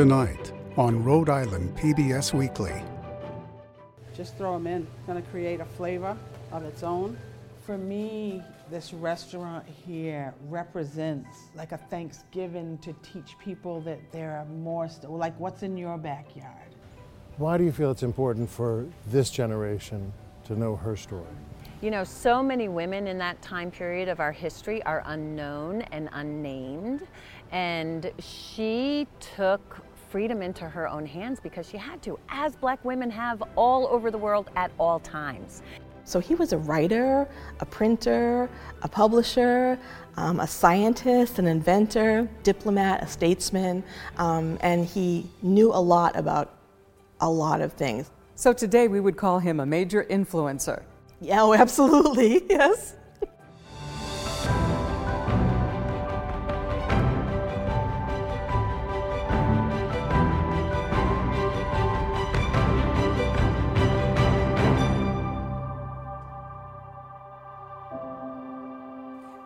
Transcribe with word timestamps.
tonight 0.00 0.54
on 0.78 1.04
Rhode 1.04 1.28
Island 1.28 1.76
PBS 1.76 2.32
Weekly. 2.32 2.72
Just 4.16 4.34
throw 4.38 4.54
them 4.54 4.66
in. 4.66 4.86
It's 4.96 5.06
going 5.06 5.22
to 5.22 5.28
create 5.28 5.60
a 5.60 5.66
flavor 5.66 6.16
of 6.52 6.64
its 6.64 6.82
own. 6.82 7.18
For 7.66 7.76
me, 7.76 8.42
this 8.70 8.94
restaurant 8.94 9.66
here 9.66 10.32
represents 10.48 11.50
like 11.54 11.72
a 11.72 11.76
Thanksgiving 11.76 12.78
to 12.78 12.94
teach 13.02 13.38
people 13.38 13.82
that 13.82 14.00
there 14.10 14.38
are 14.38 14.46
more, 14.46 14.88
st- 14.88 15.10
like 15.10 15.38
what's 15.38 15.62
in 15.62 15.76
your 15.76 15.98
backyard. 15.98 16.74
Why 17.36 17.58
do 17.58 17.64
you 17.64 17.72
feel 17.72 17.90
it's 17.90 18.02
important 18.02 18.48
for 18.48 18.86
this 19.08 19.28
generation 19.28 20.14
to 20.44 20.58
know 20.58 20.76
her 20.76 20.96
story? 20.96 21.26
You 21.82 21.90
know, 21.90 22.04
so 22.04 22.42
many 22.42 22.68
women 22.68 23.06
in 23.06 23.18
that 23.18 23.40
time 23.42 23.70
period 23.70 24.08
of 24.08 24.18
our 24.18 24.32
history 24.32 24.82
are 24.84 25.02
unknown 25.04 25.82
and 25.92 26.08
unnamed. 26.12 27.06
And 27.52 28.12
she 28.18 29.06
took 29.36 29.78
freedom 30.10 30.42
into 30.42 30.68
her 30.68 30.88
own 30.88 31.06
hands 31.06 31.38
because 31.40 31.68
she 31.68 31.76
had 31.76 32.02
to, 32.02 32.18
as 32.28 32.56
black 32.56 32.84
women 32.84 33.10
have 33.10 33.42
all 33.56 33.86
over 33.86 34.10
the 34.10 34.18
world 34.18 34.50
at 34.56 34.72
all 34.78 34.98
times. 35.00 35.62
So 36.04 36.18
he 36.18 36.34
was 36.34 36.52
a 36.52 36.58
writer, 36.58 37.28
a 37.60 37.66
printer, 37.66 38.50
a 38.82 38.88
publisher, 38.88 39.78
um, 40.16 40.40
a 40.40 40.46
scientist, 40.46 41.38
an 41.38 41.46
inventor, 41.46 42.28
diplomat, 42.42 43.04
a 43.04 43.06
statesman, 43.06 43.84
um, 44.16 44.58
and 44.62 44.84
he 44.84 45.30
knew 45.42 45.68
a 45.72 45.80
lot 45.80 46.16
about 46.16 46.56
a 47.20 47.30
lot 47.30 47.60
of 47.60 47.74
things. 47.74 48.10
So 48.34 48.52
today 48.52 48.88
we 48.88 48.98
would 48.98 49.16
call 49.16 49.38
him 49.38 49.60
a 49.60 49.66
major 49.66 50.04
influencer. 50.10 50.82
Yeah, 51.20 51.42
oh, 51.42 51.54
absolutely, 51.64 52.42
yes. 52.48 52.96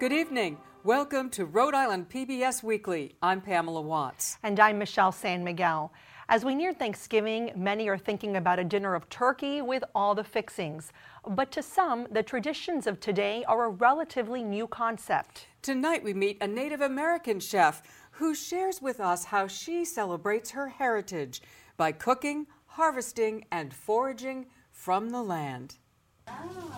Good 0.05 0.13
evening. 0.13 0.59
Welcome 0.83 1.31
to 1.31 1.47
Rhode 1.47 1.73
Island 1.73 2.11
PBS 2.11 2.63
Weekly. 2.63 3.15
I'm 3.23 3.41
Pamela 3.41 3.81
Watts. 3.81 4.37
And 4.43 4.61
I'm 4.61 4.79
Michelle 4.79 5.13
San 5.13 5.43
Miguel. 5.43 5.95
As 6.29 6.45
we 6.45 6.55
near 6.55 6.75
Thanksgiving, 6.75 7.53
many 7.57 7.89
are 7.89 7.97
thinking 7.97 8.37
about 8.37 8.59
a 8.59 8.65
dinner 8.65 8.95
of 8.95 9.09
turkey 9.09 9.63
with 9.63 9.83
all 9.95 10.15
the 10.15 10.23
fixings. 10.23 10.93
But 11.27 11.51
to 11.53 11.63
some, 11.63 12.07
the 12.11 12.23
traditions 12.23 12.87
of 12.87 13.01
today 13.01 13.45
are 13.49 13.65
a 13.65 13.71
relatively 13.71 14.43
new 14.43 14.67
concept. 14.67 15.47
Tonight 15.63 16.05
we 16.05 16.13
meet 16.13 16.37
a 16.43 16.47
Native 16.47 16.83
American 16.83 17.41
chef 17.41 17.83
who 18.11 18.35
shares 18.35 18.83
with 18.83 19.01
us 19.01 19.25
how 19.25 19.47
she 19.47 19.87
celebrates 19.87 20.51
her 20.51 20.69
heritage 20.69 21.41
by 21.79 21.93
cooking, 21.93 22.47
harvesting, 22.67 23.47
and 23.51 23.73
foraging 23.73 24.49
from 24.71 25.09
the 25.09 25.23
land. 25.23 25.79
Ah. 26.29 26.75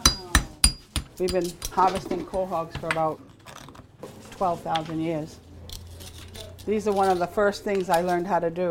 We've 1.19 1.33
been 1.33 1.51
harvesting 1.73 2.27
quahogs 2.27 2.79
for 2.79 2.89
about 2.89 3.21
12,000 4.33 5.01
years. 5.01 5.39
These 6.67 6.87
are 6.87 6.93
one 6.93 7.09
of 7.09 7.19
the 7.19 7.27
first 7.27 7.65
things 7.65 7.89
I 7.89 8.03
learned 8.03 8.27
how 8.27 8.39
to 8.39 8.51
do 8.51 8.71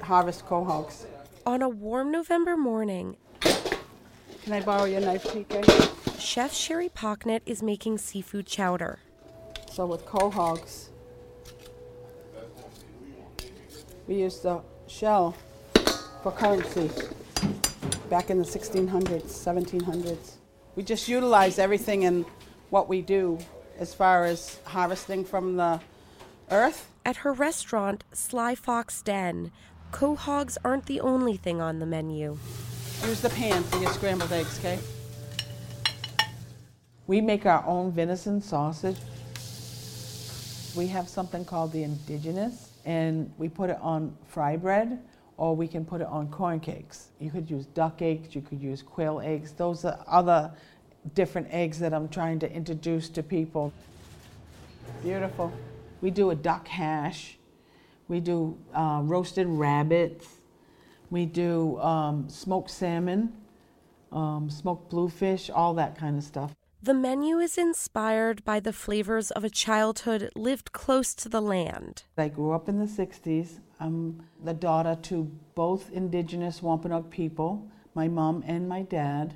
harvest 0.00 0.44
quahogs. 0.46 1.06
On 1.46 1.62
a 1.62 1.68
warm 1.68 2.10
November 2.10 2.56
morning, 2.56 3.16
Can 3.40 4.52
I 4.52 4.60
borrow 4.60 4.84
your 4.84 5.00
knife, 5.00 5.22
TK? 5.24 6.18
Chef 6.18 6.52
Sherry 6.52 6.88
Pocknett 6.88 7.42
is 7.46 7.62
making 7.62 7.98
seafood 7.98 8.46
chowder. 8.46 8.98
So 9.70 9.86
with 9.86 10.04
quahogs, 10.04 10.88
we 14.08 14.16
used 14.16 14.42
the 14.42 14.60
shell 14.88 15.36
for 16.24 16.32
currency 16.32 16.90
back 18.10 18.30
in 18.30 18.38
the 18.38 18.44
1600s, 18.44 19.22
1700s. 19.26 20.41
We 20.74 20.82
just 20.82 21.06
utilize 21.06 21.58
everything 21.58 22.02
in 22.02 22.24
what 22.70 22.88
we 22.88 23.02
do 23.02 23.38
as 23.78 23.92
far 23.92 24.24
as 24.24 24.58
harvesting 24.64 25.24
from 25.24 25.56
the 25.56 25.80
earth. 26.50 26.88
At 27.04 27.16
her 27.16 27.32
restaurant, 27.32 28.04
Sly 28.12 28.54
Fox 28.54 29.02
Den, 29.02 29.52
quahogs 29.92 30.56
aren't 30.64 30.86
the 30.86 31.00
only 31.00 31.36
thing 31.36 31.60
on 31.60 31.78
the 31.78 31.86
menu. 31.86 32.38
Use 33.04 33.20
the 33.20 33.30
pan 33.30 33.62
for 33.64 33.78
your 33.78 33.90
scrambled 33.90 34.32
eggs, 34.32 34.58
okay? 34.60 34.78
We 37.06 37.20
make 37.20 37.44
our 37.44 37.64
own 37.66 37.92
venison 37.92 38.40
sausage. 38.40 38.96
We 40.74 40.86
have 40.86 41.08
something 41.08 41.44
called 41.44 41.72
the 41.72 41.82
indigenous, 41.82 42.70
and 42.86 43.30
we 43.36 43.50
put 43.50 43.68
it 43.68 43.78
on 43.82 44.16
fry 44.28 44.56
bread, 44.56 44.98
or 45.42 45.56
we 45.56 45.66
can 45.66 45.84
put 45.84 46.00
it 46.00 46.06
on 46.06 46.28
corn 46.28 46.60
cakes. 46.60 47.08
You 47.18 47.28
could 47.28 47.50
use 47.50 47.66
duck 47.66 48.00
eggs, 48.00 48.32
you 48.32 48.42
could 48.42 48.62
use 48.62 48.80
quail 48.80 49.20
eggs. 49.20 49.50
Those 49.50 49.84
are 49.84 49.98
other 50.06 50.52
different 51.14 51.48
eggs 51.50 51.80
that 51.80 51.92
I'm 51.92 52.08
trying 52.08 52.38
to 52.38 52.52
introduce 52.52 53.08
to 53.08 53.24
people. 53.24 53.72
Beautiful. 55.02 55.52
We 56.00 56.12
do 56.12 56.30
a 56.30 56.36
duck 56.36 56.68
hash. 56.68 57.38
We 58.06 58.20
do 58.20 58.56
uh, 58.72 59.00
roasted 59.02 59.48
rabbits. 59.48 60.28
We 61.10 61.26
do 61.26 61.76
um, 61.80 62.28
smoked 62.28 62.70
salmon, 62.70 63.32
um, 64.12 64.48
smoked 64.48 64.90
bluefish, 64.90 65.50
all 65.50 65.74
that 65.74 65.98
kind 65.98 66.16
of 66.16 66.22
stuff. 66.22 66.54
The 66.80 66.94
menu 66.94 67.38
is 67.38 67.58
inspired 67.58 68.44
by 68.44 68.60
the 68.60 68.72
flavors 68.72 69.32
of 69.32 69.42
a 69.42 69.50
childhood 69.50 70.30
lived 70.36 70.70
close 70.70 71.14
to 71.16 71.28
the 71.28 71.42
land. 71.42 72.04
I 72.16 72.28
grew 72.28 72.52
up 72.52 72.68
in 72.68 72.78
the 72.78 72.86
60s. 72.86 73.58
I'm 73.82 74.22
the 74.44 74.54
daughter 74.54 74.96
to 75.02 75.28
both 75.56 75.90
indigenous 75.90 76.62
Wampanoag 76.62 77.10
people, 77.10 77.68
my 77.94 78.06
mom 78.06 78.44
and 78.46 78.68
my 78.68 78.82
dad. 78.82 79.34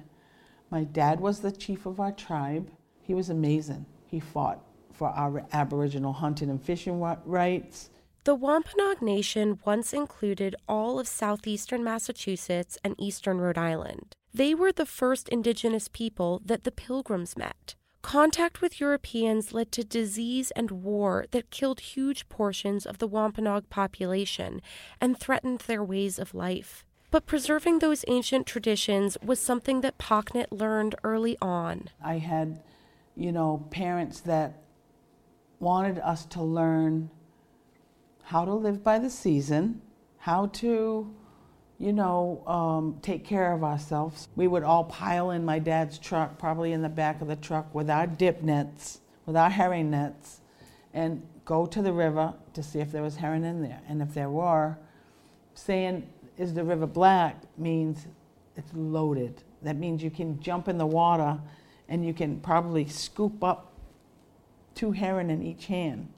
My 0.70 0.84
dad 0.84 1.18
was 1.18 1.40
the 1.40 1.50
chief 1.50 1.84
of 1.84 1.98
our 1.98 2.12
tribe. 2.12 2.70
He 3.02 3.12
was 3.12 3.28
amazing. 3.28 3.86
He 4.06 4.20
fought 4.20 4.64
for 4.92 5.08
our 5.08 5.44
Aboriginal 5.52 6.12
hunting 6.12 6.48
and 6.48 6.62
fishing 6.62 7.00
rights. 7.00 7.90
The 8.22 8.36
Wampanoag 8.36 9.02
Nation 9.02 9.58
once 9.64 9.92
included 9.92 10.54
all 10.68 11.00
of 11.00 11.08
southeastern 11.08 11.82
Massachusetts 11.82 12.78
and 12.84 12.94
eastern 12.98 13.38
Rhode 13.38 13.58
Island. 13.58 14.14
They 14.32 14.54
were 14.54 14.70
the 14.70 14.86
first 14.86 15.28
indigenous 15.28 15.88
people 15.88 16.40
that 16.44 16.62
the 16.62 16.70
Pilgrims 16.70 17.36
met. 17.36 17.74
Contact 18.06 18.62
with 18.62 18.80
Europeans 18.80 19.52
led 19.52 19.72
to 19.72 19.82
disease 19.82 20.52
and 20.52 20.70
war 20.70 21.26
that 21.32 21.50
killed 21.50 21.80
huge 21.80 22.28
portions 22.28 22.86
of 22.86 22.98
the 22.98 23.06
Wampanoag 23.08 23.68
population 23.68 24.62
and 25.00 25.18
threatened 25.18 25.62
their 25.62 25.82
ways 25.82 26.16
of 26.16 26.32
life. 26.32 26.86
But 27.10 27.26
preserving 27.26 27.80
those 27.80 28.04
ancient 28.06 28.46
traditions 28.46 29.18
was 29.24 29.40
something 29.40 29.80
that 29.80 29.98
Pocknett 29.98 30.52
learned 30.52 30.94
early 31.02 31.36
on. 31.42 31.88
I 32.00 32.18
had, 32.18 32.62
you 33.16 33.32
know, 33.32 33.66
parents 33.72 34.20
that 34.20 34.62
wanted 35.58 35.98
us 35.98 36.26
to 36.26 36.42
learn 36.44 37.10
how 38.22 38.44
to 38.44 38.54
live 38.54 38.84
by 38.84 39.00
the 39.00 39.10
season, 39.10 39.82
how 40.18 40.46
to, 40.62 41.12
you 41.78 41.92
know, 41.92 42.42
um, 42.46 42.98
take 43.02 43.24
care 43.24 43.52
of 43.52 43.62
ourselves. 43.62 44.28
We 44.34 44.46
would 44.48 44.62
all 44.62 44.84
pile 44.84 45.30
in 45.30 45.44
my 45.44 45.58
dad's 45.58 45.98
truck, 45.98 46.38
probably 46.38 46.72
in 46.72 46.82
the 46.82 46.88
back 46.88 47.20
of 47.20 47.28
the 47.28 47.36
truck, 47.36 47.74
with 47.74 47.90
our 47.90 48.06
dip 48.06 48.42
nets, 48.42 49.00
with 49.26 49.36
our 49.36 49.50
herring 49.50 49.90
nets, 49.90 50.40
and 50.94 51.22
go 51.44 51.66
to 51.66 51.82
the 51.82 51.92
river 51.92 52.32
to 52.54 52.62
see 52.62 52.80
if 52.80 52.90
there 52.92 53.02
was 53.02 53.16
herring 53.16 53.44
in 53.44 53.62
there. 53.62 53.80
And 53.88 54.00
if 54.00 54.14
there 54.14 54.30
were, 54.30 54.78
saying, 55.54 56.08
is 56.38 56.54
the 56.54 56.64
river 56.64 56.86
black 56.86 57.42
means 57.58 58.06
it's 58.56 58.70
loaded. 58.74 59.42
That 59.62 59.76
means 59.76 60.02
you 60.02 60.10
can 60.10 60.40
jump 60.40 60.68
in 60.68 60.78
the 60.78 60.86
water 60.86 61.38
and 61.88 62.04
you 62.04 62.14
can 62.14 62.40
probably 62.40 62.86
scoop 62.88 63.44
up 63.44 63.72
two 64.74 64.92
herring 64.92 65.30
in 65.30 65.42
each 65.42 65.66
hand. 65.66 66.08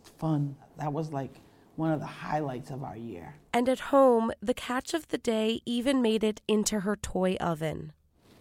It's 0.00 0.10
fun. 0.10 0.56
That 0.78 0.92
was 0.92 1.12
like 1.12 1.41
one 1.76 1.92
of 1.92 2.00
the 2.00 2.06
highlights 2.06 2.70
of 2.70 2.82
our 2.82 2.96
year. 2.96 3.34
And 3.52 3.68
at 3.68 3.80
home, 3.80 4.32
the 4.40 4.54
catch 4.54 4.94
of 4.94 5.08
the 5.08 5.18
day 5.18 5.60
even 5.64 6.02
made 6.02 6.24
it 6.24 6.40
into 6.46 6.80
her 6.80 6.96
toy 6.96 7.36
oven. 7.40 7.92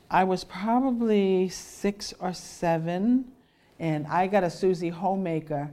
I 0.10 0.24
was 0.26 0.44
probably 0.44 1.48
six 1.50 2.14
or 2.20 2.34
seven, 2.34 3.32
and 3.80 4.06
I 4.08 4.28
got 4.28 4.44
a 4.44 4.50
Susie 4.50 4.90
homemaker, 4.90 5.72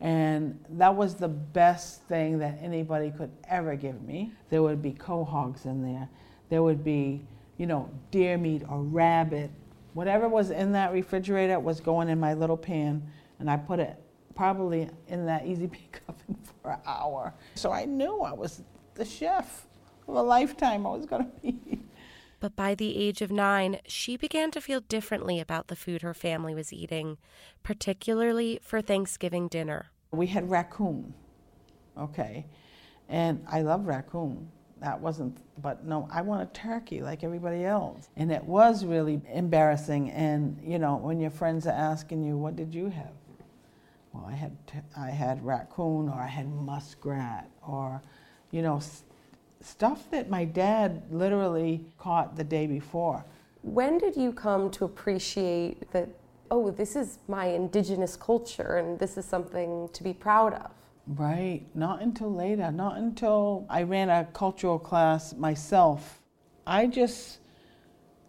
and 0.00 0.58
that 0.70 0.94
was 0.94 1.14
the 1.14 1.28
best 1.28 2.02
thing 2.02 2.38
that 2.40 2.58
anybody 2.60 3.12
could 3.12 3.30
ever 3.48 3.76
give 3.76 4.02
me. 4.02 4.32
There 4.50 4.62
would 4.62 4.82
be 4.82 4.92
quahogs 4.92 5.64
in 5.64 5.82
there. 5.82 6.08
There 6.48 6.62
would 6.62 6.82
be, 6.82 7.24
you 7.58 7.66
know, 7.66 7.88
deer 8.10 8.36
meat 8.36 8.62
or 8.68 8.82
rabbit. 8.82 9.50
Whatever 9.94 10.28
was 10.28 10.50
in 10.50 10.72
that 10.72 10.92
refrigerator 10.92 11.58
was 11.60 11.80
going 11.80 12.08
in 12.08 12.18
my 12.18 12.34
little 12.34 12.56
pan, 12.56 13.02
and 13.38 13.48
I 13.50 13.56
put 13.56 13.78
it 13.78 13.96
probably 14.36 14.88
in 15.08 15.26
that 15.26 15.46
easy 15.46 15.66
bake 15.76 16.00
oven 16.08 16.38
for 16.62 16.72
an 16.72 16.80
hour. 16.86 17.34
So 17.54 17.72
I 17.72 17.86
knew 17.86 18.20
I 18.20 18.32
was 18.32 18.62
the 18.94 19.04
chef 19.04 19.66
of 20.06 20.14
a 20.14 20.22
lifetime 20.22 20.86
I 20.86 20.90
was 20.90 21.06
going 21.06 21.24
to 21.42 21.52
be. 21.52 21.80
But 22.38 22.54
by 22.54 22.74
the 22.74 22.96
age 22.96 23.22
of 23.22 23.30
nine, 23.32 23.80
she 23.86 24.16
began 24.16 24.50
to 24.52 24.60
feel 24.60 24.80
differently 24.80 25.40
about 25.40 25.68
the 25.68 25.76
food 25.76 26.02
her 26.02 26.14
family 26.14 26.54
was 26.54 26.72
eating, 26.72 27.16
particularly 27.62 28.60
for 28.62 28.82
Thanksgiving 28.82 29.48
dinner. 29.48 29.86
We 30.12 30.26
had 30.26 30.48
raccoon, 30.50 31.14
okay, 31.98 32.46
And 33.08 33.44
I 33.50 33.62
love 33.62 33.86
raccoon. 33.86 34.50
That 34.80 35.00
wasn't, 35.00 35.38
but 35.62 35.86
no, 35.86 36.06
I 36.12 36.20
want 36.20 36.42
a 36.42 36.52
turkey 36.52 37.00
like 37.00 37.24
everybody 37.24 37.64
else. 37.64 38.10
And 38.16 38.30
it 38.30 38.44
was 38.44 38.84
really 38.84 39.22
embarrassing. 39.32 40.10
And, 40.10 40.60
you 40.62 40.78
know, 40.78 40.96
when 40.96 41.18
your 41.18 41.30
friends 41.30 41.66
are 41.66 41.70
asking 41.70 42.22
you, 42.22 42.36
what 42.36 42.56
did 42.56 42.74
you 42.74 42.90
have? 42.90 43.12
Well, 44.16 44.30
I 44.30 44.34
had, 44.34 44.56
I 44.96 45.10
had 45.10 45.44
raccoon 45.44 46.08
or 46.08 46.14
I 46.14 46.26
had 46.26 46.48
muskrat 46.48 47.50
or, 47.66 48.00
you 48.50 48.62
know, 48.62 48.80
stuff 49.60 50.10
that 50.10 50.30
my 50.30 50.44
dad 50.44 51.02
literally 51.10 51.84
caught 51.98 52.36
the 52.36 52.44
day 52.44 52.66
before. 52.66 53.24
When 53.62 53.98
did 53.98 54.16
you 54.16 54.32
come 54.32 54.70
to 54.70 54.84
appreciate 54.84 55.90
that, 55.92 56.08
oh, 56.50 56.70
this 56.70 56.96
is 56.96 57.18
my 57.28 57.46
indigenous 57.46 58.16
culture 58.16 58.76
and 58.76 58.98
this 58.98 59.18
is 59.18 59.24
something 59.24 59.88
to 59.92 60.02
be 60.02 60.14
proud 60.14 60.54
of? 60.54 60.70
Right, 61.08 61.66
not 61.74 62.00
until 62.00 62.32
later, 62.32 62.70
not 62.70 62.96
until 62.96 63.66
I 63.68 63.82
ran 63.82 64.08
a 64.08 64.24
cultural 64.32 64.78
class 64.78 65.34
myself. 65.34 66.20
I 66.66 66.86
just 66.86 67.38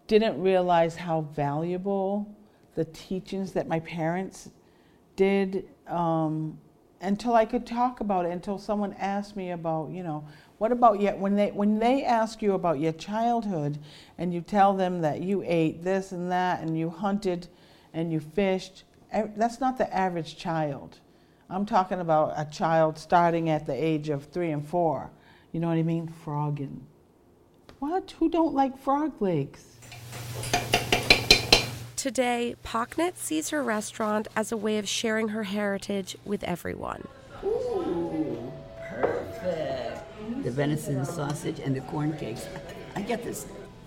didn't 0.06 0.40
realize 0.40 0.96
how 0.96 1.22
valuable 1.22 2.34
the 2.74 2.84
teachings 2.86 3.52
that 3.52 3.66
my 3.66 3.80
parents 3.80 4.50
did 5.18 5.68
um, 5.88 6.56
until 7.00 7.34
I 7.34 7.44
could 7.44 7.66
talk 7.66 8.00
about 8.00 8.24
it, 8.24 8.30
until 8.30 8.56
someone 8.56 8.94
asked 8.94 9.36
me 9.36 9.50
about, 9.50 9.90
you 9.90 10.02
know, 10.02 10.24
what 10.58 10.72
about 10.72 11.00
yet 11.00 11.18
when 11.18 11.36
they 11.36 11.50
when 11.50 11.78
they 11.78 12.04
ask 12.04 12.40
you 12.40 12.54
about 12.54 12.80
your 12.80 12.92
childhood 12.92 13.78
and 14.16 14.32
you 14.32 14.40
tell 14.40 14.74
them 14.74 15.00
that 15.02 15.20
you 15.20 15.42
ate 15.44 15.82
this 15.84 16.12
and 16.12 16.30
that 16.32 16.60
and 16.60 16.78
you 16.78 16.88
hunted 16.88 17.48
and 17.92 18.12
you 18.12 18.20
fished, 18.20 18.84
that's 19.12 19.60
not 19.60 19.76
the 19.76 19.92
average 19.94 20.36
child. 20.36 20.98
I'm 21.50 21.66
talking 21.66 22.00
about 22.00 22.34
a 22.36 22.44
child 22.44 22.98
starting 22.98 23.48
at 23.48 23.66
the 23.66 23.74
age 23.74 24.08
of 24.08 24.24
three 24.24 24.50
and 24.50 24.66
four. 24.66 25.10
You 25.52 25.60
know 25.60 25.68
what 25.68 25.78
I 25.78 25.82
mean? 25.82 26.08
Frogging. 26.24 26.80
What? 27.78 28.14
Who 28.18 28.28
don't 28.28 28.54
like 28.54 28.78
frog 28.78 29.20
legs? 29.20 29.64
Today, 31.98 32.54
Pocknett 32.62 33.16
sees 33.16 33.50
her 33.50 33.60
restaurant 33.60 34.28
as 34.36 34.52
a 34.52 34.56
way 34.56 34.78
of 34.78 34.88
sharing 34.88 35.30
her 35.30 35.42
heritage 35.42 36.16
with 36.24 36.44
everyone. 36.44 37.08
Ooh, 37.42 38.52
perfect 38.88 40.04
the 40.44 40.50
venison 40.52 41.04
sausage, 41.04 41.58
and 41.58 41.74
the 41.74 41.80
corn 41.80 42.16
cakes. 42.16 42.46
I 42.94 43.02
get 43.02 43.24
this 43.24 43.46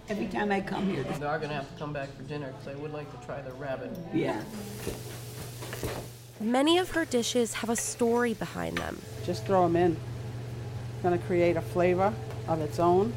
every 0.10 0.28
time 0.28 0.52
I 0.52 0.60
come 0.60 0.90
here. 0.90 1.04
They 1.04 1.26
are 1.26 1.38
going 1.38 1.52
to 1.52 1.56
have 1.56 1.72
to 1.72 1.80
come 1.80 1.94
back 1.94 2.14
for 2.18 2.24
dinner 2.24 2.52
because 2.52 2.76
I 2.76 2.80
would 2.82 2.92
like 2.92 3.10
to 3.18 3.26
try 3.26 3.40
the 3.40 3.54
rabbit. 3.54 3.92
Yeah. 4.14 4.42
Many 6.42 6.80
of 6.80 6.92
her 6.92 7.06
dishes 7.06 7.54
have 7.54 7.70
a 7.70 7.78
story 7.78 8.34
behind 8.34 8.78
them. 8.78 9.02
Just 9.26 9.46
throw 9.46 9.64
them 9.64 9.78
in. 9.78 9.92
It's 9.92 11.04
Going 11.04 11.18
to 11.18 11.26
create 11.26 11.56
a 11.56 11.62
flavor 11.62 12.14
of 12.50 12.60
its 12.60 12.78
own. 12.78 13.14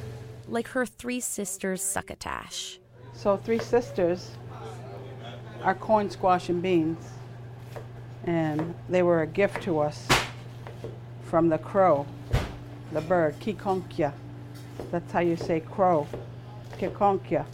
Like 0.47 0.69
her 0.69 0.87
three 0.87 1.19
sisters' 1.19 1.83
succotash. 1.83 2.79
So, 3.15 3.37
three 3.39 3.59
sisters 3.59 4.31
are 5.65 5.75
corn, 5.75 6.11
squash, 6.11 6.49
and 6.49 6.63
beans. 6.63 7.05
And 8.25 8.75
they 8.89 9.03
were 9.03 9.23
a 9.23 9.27
gift 9.27 9.63
to 9.65 9.81
us 9.81 10.07
from 11.25 11.49
the 11.49 11.59
crow 11.59 12.07
the 12.95 13.01
bird, 13.01 13.39
Kikonkia. 13.41 14.13
That's 14.93 15.11
how 15.11 15.21
you 15.21 15.37
say 15.37 15.61
crow, 15.61 16.07
Kikonkia 16.79 17.45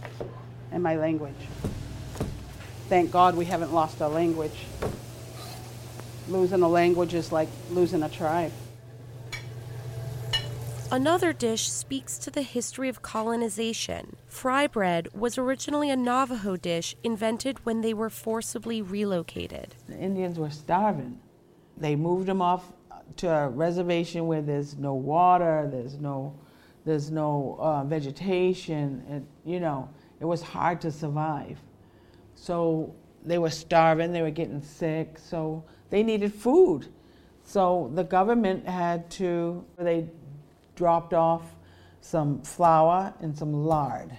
in 0.70 0.82
my 0.82 0.96
language. 0.96 1.48
Thank 2.88 3.10
God 3.10 3.36
we 3.36 3.46
haven't 3.46 3.72
lost 3.72 4.02
our 4.02 4.10
language. 4.10 4.66
Losing 6.28 6.62
a 6.62 6.68
language 6.68 7.14
is 7.14 7.32
like 7.32 7.48
losing 7.70 8.02
a 8.02 8.08
tribe. 8.08 8.52
Another 10.92 11.32
dish 11.32 11.70
speaks 11.70 12.18
to 12.18 12.32
the 12.32 12.42
history 12.42 12.88
of 12.88 13.00
colonization. 13.00 14.16
Fry 14.26 14.66
bread 14.66 15.06
was 15.14 15.38
originally 15.38 15.88
a 15.88 15.94
Navajo 15.94 16.56
dish 16.56 16.96
invented 17.04 17.64
when 17.64 17.80
they 17.80 17.94
were 17.94 18.10
forcibly 18.10 18.82
relocated. 18.82 19.76
The 19.88 19.96
Indians 19.96 20.36
were 20.36 20.50
starving. 20.50 21.20
They 21.76 21.94
moved 21.94 22.26
them 22.26 22.42
off 22.42 22.72
to 23.18 23.28
a 23.28 23.48
reservation 23.48 24.26
where 24.26 24.42
there's 24.42 24.76
no 24.76 24.94
water, 24.94 25.68
there's 25.70 26.00
no, 26.00 26.34
there's 26.84 27.08
no 27.08 27.56
uh, 27.60 27.84
vegetation, 27.84 29.04
and 29.08 29.24
you 29.44 29.60
know, 29.60 29.88
it 30.18 30.24
was 30.24 30.42
hard 30.42 30.80
to 30.80 30.90
survive. 30.90 31.60
So 32.34 32.92
they 33.24 33.38
were 33.38 33.50
starving, 33.50 34.12
they 34.12 34.22
were 34.22 34.30
getting 34.30 34.60
sick, 34.60 35.18
so 35.18 35.62
they 35.88 36.02
needed 36.02 36.34
food. 36.34 36.88
So 37.44 37.90
the 37.94 38.04
government 38.04 38.66
had 38.66 39.08
to, 39.12 39.64
they 39.78 40.08
dropped 40.80 41.12
off 41.12 41.42
some 42.00 42.40
flour 42.40 43.12
and 43.20 43.36
some 43.36 43.52
lard 43.52 44.16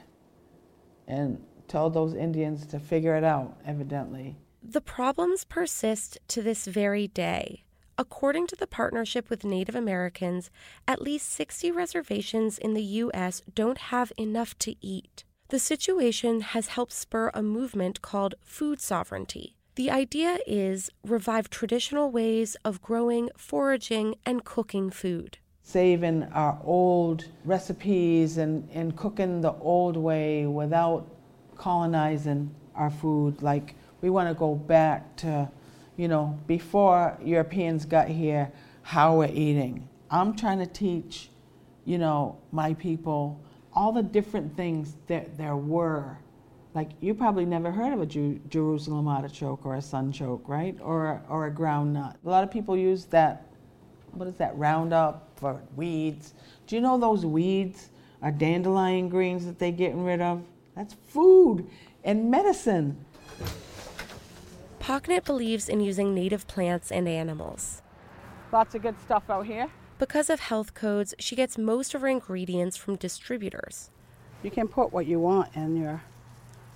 and 1.08 1.44
told 1.68 1.96
those 1.96 2.14
Indians 2.14 2.68
to 2.68 2.80
figure 2.80 3.16
it 3.16 3.24
out, 3.24 3.60
evidently. 3.66 4.38
The 4.62 4.80
problems 4.80 5.44
persist 5.44 6.20
to 6.28 6.44
this 6.44 6.68
very 6.68 7.08
day. 7.08 7.64
According 7.98 8.46
to 8.48 8.56
the 8.56 8.68
Partnership 8.68 9.28
with 9.28 9.44
Native 9.44 9.76
Americans, 9.76 10.52
at 10.88 11.02
least 11.02 11.32
60 11.32 11.72
reservations 11.72 12.60
in 12.60 12.76
the 12.76 12.84
U.S. 13.06 13.42
don't 13.56 13.80
have 13.90 14.14
enough 14.16 14.56
to 14.60 14.76
eat. 14.86 15.24
The 15.50 15.58
situation 15.58 16.42
has 16.42 16.68
helped 16.68 16.94
spur 16.94 17.32
a 17.34 17.42
movement 17.42 18.04
called 18.04 18.36
food 18.44 18.80
sovereignty. 18.80 19.56
The 19.74 19.90
idea 19.90 20.38
is 20.46 20.92
revive 21.04 21.50
traditional 21.50 22.12
ways 22.12 22.56
of 22.64 22.84
growing, 22.84 23.32
foraging, 23.36 24.16
and 24.28 24.46
cooking 24.46 24.92
food. 24.92 25.40
Saving 25.64 26.24
our 26.34 26.60
old 26.64 27.26
recipes 27.46 28.38
and, 28.38 28.68
and 28.74 28.96
cooking 28.96 29.42
the 29.42 29.54
old 29.54 29.96
way 29.96 30.46
without 30.46 31.08
colonizing 31.56 32.54
our 32.76 32.90
food. 32.90 33.42
Like, 33.42 33.76
we 34.02 34.10
want 34.10 34.28
to 34.30 34.34
go 34.34 34.56
back 34.56 35.16
to 35.18 35.50
you 36.02 36.08
know, 36.08 36.40
before 36.48 37.18
Europeans 37.24 37.86
got 37.86 38.08
here, 38.08 38.52
how 38.82 39.18
we're 39.18 39.28
eating. 39.28 39.88
I'm 40.10 40.36
trying 40.36 40.58
to 40.58 40.66
teach, 40.66 41.30
you 41.86 42.00
know, 42.00 42.38
my 42.52 42.74
people 42.74 43.40
all 43.74 43.92
the 43.92 44.02
different 44.02 44.58
things 44.58 44.96
that 45.06 45.38
there 45.38 45.56
were. 45.56 46.18
Like 46.74 46.90
you 47.02 47.14
probably 47.14 47.46
never 47.46 47.70
heard 47.70 47.94
of 47.94 48.02
a 48.02 48.06
Jerusalem 48.06 49.08
artichoke 49.08 49.66
or 49.66 49.76
a 49.76 49.80
sunchoke, 49.80 50.48
right? 50.48 50.76
Or 50.82 51.22
or 51.30 51.46
a 51.46 51.52
ground 51.52 51.94
nut. 51.94 52.18
A 52.26 52.30
lot 52.30 52.44
of 52.44 52.50
people 52.50 52.76
use 52.76 53.06
that. 53.06 53.46
What 54.14 54.28
is 54.28 54.36
that 54.36 54.58
Roundup 54.58 55.31
for 55.42 55.60
weeds? 55.76 56.36
Do 56.68 56.76
you 56.76 56.82
know 56.82 56.98
those 56.98 57.26
weeds 57.26 57.90
are 58.22 58.32
dandelion 58.32 59.10
greens 59.10 59.46
that 59.46 59.60
they're 59.60 59.72
getting 59.72 60.06
rid 60.06 60.22
of? 60.22 60.44
That's 60.76 60.94
food 61.08 61.68
and 62.04 62.32
medicine. 62.32 63.04
Pocknett 64.80 65.26
believes 65.26 65.68
in 65.68 65.82
using 65.82 66.14
native 66.14 66.48
plants 66.48 66.92
and 66.92 67.08
animals. 67.08 67.82
Lots 68.54 68.76
of 68.76 68.84
good 68.84 69.00
stuff 69.02 69.30
out 69.30 69.46
here. 69.46 69.70
Because 69.98 70.30
of 70.30 70.40
health 70.40 70.74
codes, 70.74 71.14
she 71.20 71.36
gets 71.36 71.58
most 71.58 71.94
of 71.94 72.02
her 72.02 72.08
ingredients 72.08 72.78
from 72.78 72.96
distributors. 72.96 73.90
You 74.44 74.52
can 74.52 74.68
put 74.68 74.92
what 74.92 75.06
you 75.06 75.20
want 75.20 75.56
in 75.56 75.76
your 75.76 76.02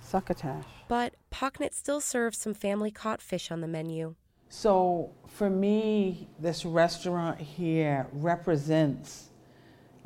succotash. 0.00 0.64
But 0.88 1.14
Pocknett 1.32 1.74
still 1.74 2.00
serves 2.00 2.38
some 2.38 2.54
family 2.54 2.90
caught 2.90 3.20
fish 3.20 3.50
on 3.50 3.60
the 3.60 3.66
menu. 3.66 4.14
So 4.48 5.10
for 5.26 5.50
me, 5.50 6.28
this 6.38 6.64
restaurant 6.64 7.38
here 7.40 8.06
represents 8.12 9.26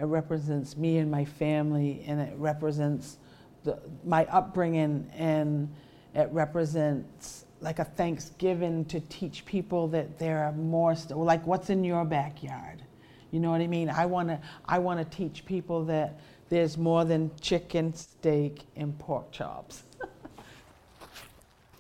it 0.00 0.06
represents 0.06 0.78
me 0.78 0.96
and 0.96 1.10
my 1.10 1.26
family, 1.26 2.02
and 2.06 2.20
it 2.20 2.32
represents 2.38 3.18
the, 3.64 3.78
my 4.02 4.24
upbringing, 4.26 5.10
and 5.14 5.68
it 6.14 6.30
represents 6.32 7.44
like 7.60 7.78
a 7.80 7.84
Thanksgiving 7.84 8.86
to 8.86 9.00
teach 9.00 9.44
people 9.44 9.88
that 9.88 10.18
there 10.18 10.42
are 10.42 10.52
more, 10.52 10.94
st- 10.94 11.18
like 11.18 11.46
what's 11.46 11.68
in 11.68 11.84
your 11.84 12.06
backyard. 12.06 12.82
You 13.30 13.40
know 13.40 13.50
what 13.50 13.60
I 13.60 13.66
mean? 13.66 13.90
I 13.90 14.06
want 14.06 14.28
to 14.28 14.40
I 14.64 14.78
want 14.78 14.98
to 14.98 15.16
teach 15.16 15.44
people 15.44 15.84
that 15.84 16.18
there's 16.48 16.78
more 16.78 17.04
than 17.04 17.30
chicken, 17.40 17.94
steak, 17.94 18.62
and 18.76 18.98
pork 18.98 19.30
chops. 19.30 19.84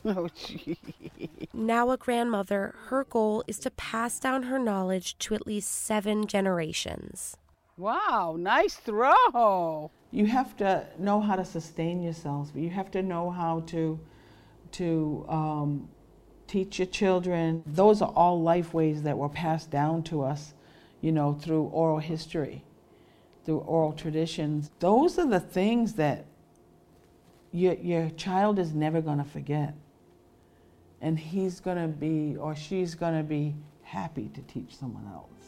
oh, 0.04 0.28
gee. 0.34 0.78
Now 1.52 1.90
a 1.90 1.96
grandmother, 1.96 2.74
her 2.86 3.04
goal 3.04 3.44
is 3.46 3.58
to 3.60 3.70
pass 3.70 4.18
down 4.18 4.44
her 4.44 4.58
knowledge 4.58 5.18
to 5.18 5.34
at 5.34 5.46
least 5.46 5.70
seven 5.70 6.26
generations. 6.26 7.36
Wow, 7.76 8.36
nice 8.38 8.74
throw. 8.74 9.90
You 10.10 10.26
have 10.26 10.56
to 10.58 10.86
know 10.98 11.20
how 11.20 11.36
to 11.36 11.44
sustain 11.44 12.02
yourselves, 12.02 12.50
but 12.50 12.62
you 12.62 12.70
have 12.70 12.90
to 12.92 13.02
know 13.02 13.30
how 13.30 13.60
to 13.68 13.98
to 14.72 15.26
um, 15.28 15.88
teach 16.46 16.78
your 16.78 16.86
children. 16.86 17.62
Those 17.66 18.02
are 18.02 18.12
all 18.14 18.40
life 18.40 18.72
ways 18.72 19.02
that 19.02 19.18
were 19.18 19.28
passed 19.28 19.70
down 19.70 20.02
to 20.04 20.22
us, 20.22 20.54
you 21.00 21.12
know, 21.12 21.32
through 21.34 21.64
oral 21.64 21.98
history, 21.98 22.64
through 23.44 23.58
oral 23.58 23.92
traditions. 23.92 24.70
Those 24.78 25.18
are 25.18 25.28
the 25.28 25.40
things 25.40 25.94
that 25.94 26.26
your, 27.52 27.74
your 27.74 28.10
child 28.10 28.58
is 28.58 28.72
never 28.72 29.00
going 29.00 29.18
to 29.18 29.24
forget. 29.24 29.74
And 31.00 31.18
he's 31.18 31.60
going 31.60 31.78
to 31.78 31.88
be, 31.88 32.36
or 32.36 32.54
she's 32.54 32.94
going 32.94 33.16
to 33.16 33.22
be 33.22 33.54
happy 33.82 34.28
to 34.34 34.42
teach 34.42 34.76
someone 34.76 35.06
else. 35.06 35.39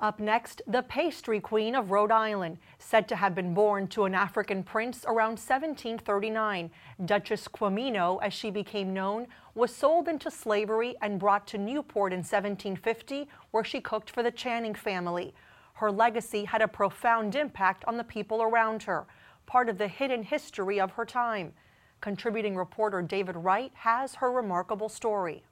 Up 0.00 0.18
next, 0.18 0.62
the 0.66 0.82
pastry 0.82 1.40
queen 1.40 1.74
of 1.74 1.90
Rhode 1.90 2.10
Island, 2.10 2.56
said 2.78 3.06
to 3.08 3.16
have 3.16 3.34
been 3.34 3.52
born 3.52 3.86
to 3.88 4.06
an 4.06 4.14
African 4.14 4.62
prince 4.62 5.04
around 5.06 5.32
1739. 5.32 6.70
Duchess 7.04 7.46
Quamino, 7.48 8.18
as 8.22 8.32
she 8.32 8.50
became 8.50 8.94
known, 8.94 9.26
was 9.54 9.74
sold 9.74 10.08
into 10.08 10.30
slavery 10.30 10.94
and 11.02 11.18
brought 11.18 11.46
to 11.48 11.58
Newport 11.58 12.14
in 12.14 12.20
1750, 12.20 13.28
where 13.50 13.62
she 13.62 13.82
cooked 13.82 14.08
for 14.08 14.22
the 14.22 14.30
Channing 14.30 14.74
family. 14.74 15.34
Her 15.74 15.92
legacy 15.92 16.46
had 16.46 16.62
a 16.62 16.68
profound 16.68 17.34
impact 17.34 17.84
on 17.86 17.98
the 17.98 18.04
people 18.04 18.42
around 18.42 18.84
her, 18.84 19.06
part 19.44 19.68
of 19.68 19.76
the 19.76 19.88
hidden 19.88 20.22
history 20.22 20.80
of 20.80 20.92
her 20.92 21.04
time. 21.04 21.52
Contributing 22.00 22.56
reporter 22.56 23.02
David 23.02 23.36
Wright 23.36 23.72
has 23.74 24.14
her 24.14 24.32
remarkable 24.32 24.88
story. 24.88 25.42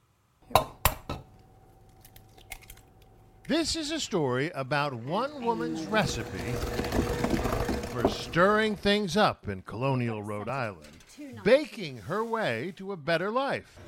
This 3.48 3.76
is 3.76 3.92
a 3.92 3.98
story 3.98 4.50
about 4.54 4.92
one 4.92 5.42
woman's 5.42 5.86
recipe 5.86 6.52
for 7.88 8.06
stirring 8.10 8.76
things 8.76 9.16
up 9.16 9.48
in 9.48 9.62
colonial 9.62 10.22
Rhode 10.22 10.50
Island, 10.50 10.90
baking 11.44 11.96
her 11.96 12.22
way 12.22 12.74
to 12.76 12.92
a 12.92 12.96
better 12.98 13.30
life. 13.30 13.78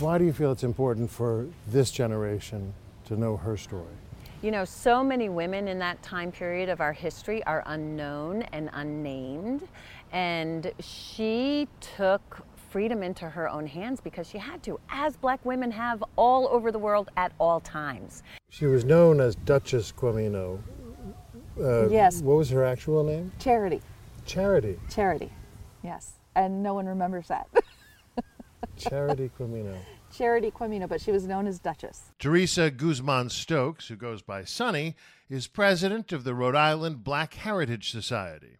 Why 0.00 0.18
do 0.18 0.24
you 0.24 0.32
feel 0.32 0.50
it's 0.50 0.64
important 0.64 1.12
for 1.12 1.46
this 1.68 1.92
generation 1.92 2.74
to 3.06 3.16
know 3.16 3.36
her 3.36 3.56
story? 3.56 3.94
You 4.42 4.50
know, 4.50 4.64
so 4.64 5.04
many 5.04 5.28
women 5.28 5.68
in 5.68 5.78
that 5.78 6.02
time 6.02 6.32
period 6.32 6.68
of 6.68 6.80
our 6.80 6.92
history 6.92 7.40
are 7.44 7.62
unknown 7.66 8.42
and 8.52 8.68
unnamed. 8.72 9.68
And 10.10 10.72
she 10.80 11.68
took 11.96 12.44
freedom 12.74 13.04
into 13.04 13.30
her 13.30 13.48
own 13.48 13.68
hands 13.68 14.00
because 14.00 14.26
she 14.28 14.36
had 14.36 14.60
to, 14.60 14.80
as 14.88 15.16
black 15.16 15.38
women 15.44 15.70
have 15.70 16.02
all 16.16 16.48
over 16.48 16.72
the 16.72 16.78
world 16.78 17.08
at 17.16 17.30
all 17.38 17.60
times. 17.60 18.24
She 18.50 18.66
was 18.66 18.84
known 18.84 19.20
as 19.20 19.36
Duchess 19.36 19.92
Quamino. 19.92 20.58
Uh, 21.56 21.88
Yes. 21.88 22.20
What 22.20 22.36
was 22.36 22.50
her 22.50 22.64
actual 22.64 23.04
name? 23.04 23.30
Charity. 23.38 23.80
Charity. 24.26 24.76
Charity. 24.90 25.30
Yes. 25.84 26.14
And 26.34 26.64
no 26.64 26.74
one 26.74 26.86
remembers 26.86 27.28
that. 27.28 27.46
Charity 28.76 29.30
Quamino. 29.38 29.76
Charity 30.12 30.50
Quamino, 30.50 30.88
but 30.88 31.00
she 31.00 31.12
was 31.12 31.28
known 31.28 31.46
as 31.46 31.60
Duchess. 31.60 32.10
Teresa 32.18 32.72
Guzman 32.72 33.30
Stokes, 33.30 33.86
who 33.86 33.94
goes 33.94 34.20
by 34.20 34.42
Sunny, 34.42 34.96
is 35.30 35.46
president 35.46 36.10
of 36.10 36.24
the 36.24 36.34
Rhode 36.34 36.56
Island 36.56 37.04
Black 37.04 37.34
Heritage 37.34 37.92
Society. 37.92 38.56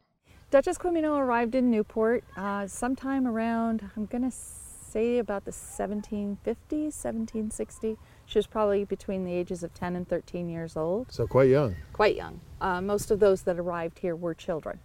Duchess 0.54 0.78
Quamino 0.78 1.18
arrived 1.18 1.56
in 1.56 1.68
Newport 1.68 2.22
uh, 2.36 2.68
sometime 2.68 3.26
around, 3.26 3.90
I'm 3.96 4.06
going 4.06 4.22
to 4.22 4.30
say 4.30 5.18
about 5.18 5.44
the 5.44 5.50
1750s, 5.50 6.94
1760. 6.94 7.98
She 8.24 8.38
was 8.38 8.46
probably 8.46 8.84
between 8.84 9.24
the 9.24 9.32
ages 9.32 9.64
of 9.64 9.74
10 9.74 9.96
and 9.96 10.08
13 10.08 10.48
years 10.48 10.76
old. 10.76 11.10
So 11.10 11.26
quite 11.26 11.48
young. 11.48 11.74
Quite 11.92 12.14
young. 12.14 12.40
Uh, 12.60 12.80
most 12.80 13.10
of 13.10 13.18
those 13.18 13.42
that 13.42 13.58
arrived 13.58 13.98
here 13.98 14.14
were 14.14 14.32
children. 14.32 14.78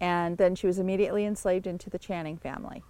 And 0.00 0.38
then 0.38 0.56
she 0.56 0.66
was 0.66 0.80
immediately 0.80 1.24
enslaved 1.24 1.68
into 1.68 1.88
the 1.88 1.96
Channing 1.96 2.36
family. 2.36 2.82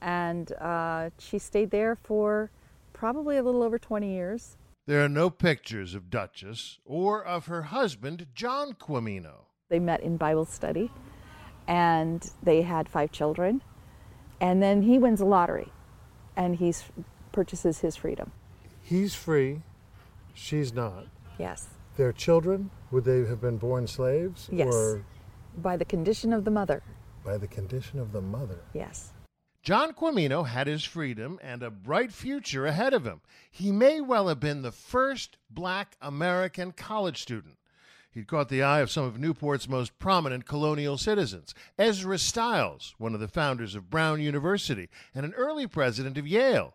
And 0.00 0.52
uh, 0.52 1.10
she 1.18 1.38
stayed 1.38 1.70
there 1.70 1.96
for 1.96 2.50
probably 2.94 3.36
a 3.36 3.42
little 3.42 3.62
over 3.62 3.78
20 3.78 4.10
years. 4.10 4.56
There 4.86 5.04
are 5.04 5.08
no 5.10 5.28
pictures 5.28 5.94
of 5.94 6.08
Duchess 6.08 6.78
or 6.86 7.22
of 7.22 7.44
her 7.44 7.64
husband, 7.64 8.28
John 8.34 8.72
Quamino. 8.72 9.48
They 9.68 9.80
met 9.80 10.00
in 10.00 10.16
Bible 10.16 10.46
study 10.46 10.90
and 11.66 12.30
they 12.42 12.62
had 12.62 12.88
five 12.88 13.12
children. 13.12 13.62
And 14.40 14.62
then 14.62 14.82
he 14.82 14.98
wins 14.98 15.20
a 15.20 15.24
lottery 15.24 15.72
and 16.36 16.56
he 16.56 16.74
purchases 17.32 17.80
his 17.80 17.96
freedom. 17.96 18.32
He's 18.82 19.14
free, 19.14 19.62
she's 20.34 20.72
not. 20.72 21.06
Yes. 21.38 21.68
Their 21.96 22.12
children, 22.12 22.70
would 22.90 23.04
they 23.04 23.18
have 23.26 23.40
been 23.40 23.58
born 23.58 23.86
slaves? 23.86 24.48
Yes. 24.50 24.74
Or 24.74 25.04
By 25.56 25.76
the 25.76 25.84
condition 25.84 26.32
of 26.32 26.44
the 26.44 26.50
mother. 26.50 26.82
by 27.24 27.38
the 27.38 27.46
condition 27.46 28.00
of 28.00 28.12
the 28.12 28.20
mother? 28.20 28.58
Yes. 28.74 29.12
John 29.62 29.92
Quamino 29.92 30.44
had 30.44 30.66
his 30.66 30.82
freedom 30.82 31.38
and 31.40 31.62
a 31.62 31.70
bright 31.70 32.12
future 32.12 32.66
ahead 32.66 32.92
of 32.92 33.04
him. 33.04 33.20
He 33.48 33.70
may 33.70 34.00
well 34.00 34.26
have 34.26 34.40
been 34.40 34.62
the 34.62 34.72
first 34.72 35.38
black 35.48 35.96
American 36.02 36.72
college 36.72 37.22
student. 37.22 37.58
He'd 38.12 38.26
caught 38.26 38.50
the 38.50 38.62
eye 38.62 38.80
of 38.80 38.90
some 38.90 39.04
of 39.04 39.18
Newport's 39.18 39.68
most 39.68 39.98
prominent 39.98 40.44
colonial 40.44 40.98
citizens. 40.98 41.54
Ezra 41.78 42.18
Stiles, 42.18 42.94
one 42.98 43.14
of 43.14 43.20
the 43.20 43.28
founders 43.28 43.74
of 43.74 43.88
Brown 43.88 44.20
University 44.20 44.90
and 45.14 45.24
an 45.24 45.32
early 45.34 45.66
president 45.66 46.18
of 46.18 46.26
Yale. 46.26 46.74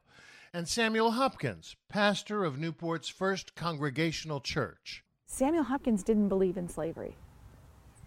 And 0.51 0.67
Samuel 0.67 1.11
Hopkins, 1.11 1.75
pastor 1.89 2.43
of 2.43 2.57
Newport's 2.57 3.07
first 3.07 3.53
congregational 3.53 4.39
church. 4.39 5.03
Samuel 5.27 5.65
Hopkins 5.65 6.01
didn't 6.01 6.29
believe 6.29 6.57
in 6.57 6.67
slavery. 6.67 7.15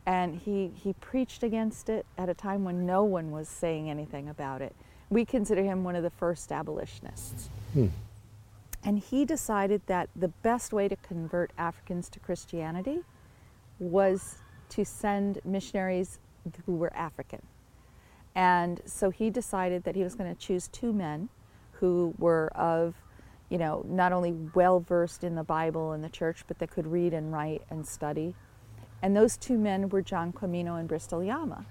And 0.06 0.34
he, 0.34 0.72
he 0.74 0.94
preached 0.94 1.44
against 1.44 1.88
it 1.88 2.06
at 2.18 2.28
a 2.28 2.34
time 2.34 2.64
when 2.64 2.84
no 2.84 3.04
one 3.04 3.30
was 3.30 3.48
saying 3.48 3.88
anything 3.88 4.28
about 4.28 4.60
it. 4.60 4.74
We 5.08 5.24
consider 5.24 5.62
him 5.62 5.84
one 5.84 5.94
of 5.94 6.02
the 6.02 6.10
first 6.10 6.50
abolitionists. 6.50 7.48
Hmm. 7.74 7.88
And 8.82 8.98
he 8.98 9.24
decided 9.24 9.82
that 9.86 10.08
the 10.16 10.28
best 10.28 10.72
way 10.72 10.88
to 10.88 10.96
convert 10.96 11.52
Africans 11.58 12.08
to 12.08 12.18
Christianity 12.18 13.04
was 13.80 14.36
to 14.68 14.84
send 14.84 15.40
missionaries 15.44 16.20
who 16.64 16.76
were 16.76 16.94
African. 16.94 17.42
And 18.34 18.80
so 18.84 19.10
he 19.10 19.30
decided 19.30 19.82
that 19.84 19.96
he 19.96 20.04
was 20.04 20.14
going 20.14 20.32
to 20.32 20.40
choose 20.40 20.68
two 20.68 20.92
men 20.92 21.28
who 21.72 22.14
were 22.18 22.48
of, 22.54 22.94
you 23.48 23.58
know, 23.58 23.84
not 23.88 24.12
only 24.12 24.32
well 24.54 24.78
versed 24.78 25.24
in 25.24 25.34
the 25.34 25.42
Bible 25.42 25.92
and 25.92 26.04
the 26.04 26.08
church, 26.08 26.44
but 26.46 26.58
that 26.60 26.70
could 26.70 26.86
read 26.86 27.12
and 27.12 27.32
write 27.32 27.62
and 27.70 27.86
study. 27.86 28.36
And 29.02 29.16
those 29.16 29.36
two 29.36 29.58
men 29.58 29.88
were 29.88 30.02
John 30.02 30.32
Quamino 30.32 30.78
and 30.78 30.88
Bristol 30.88 31.20
Yamma. 31.20 31.64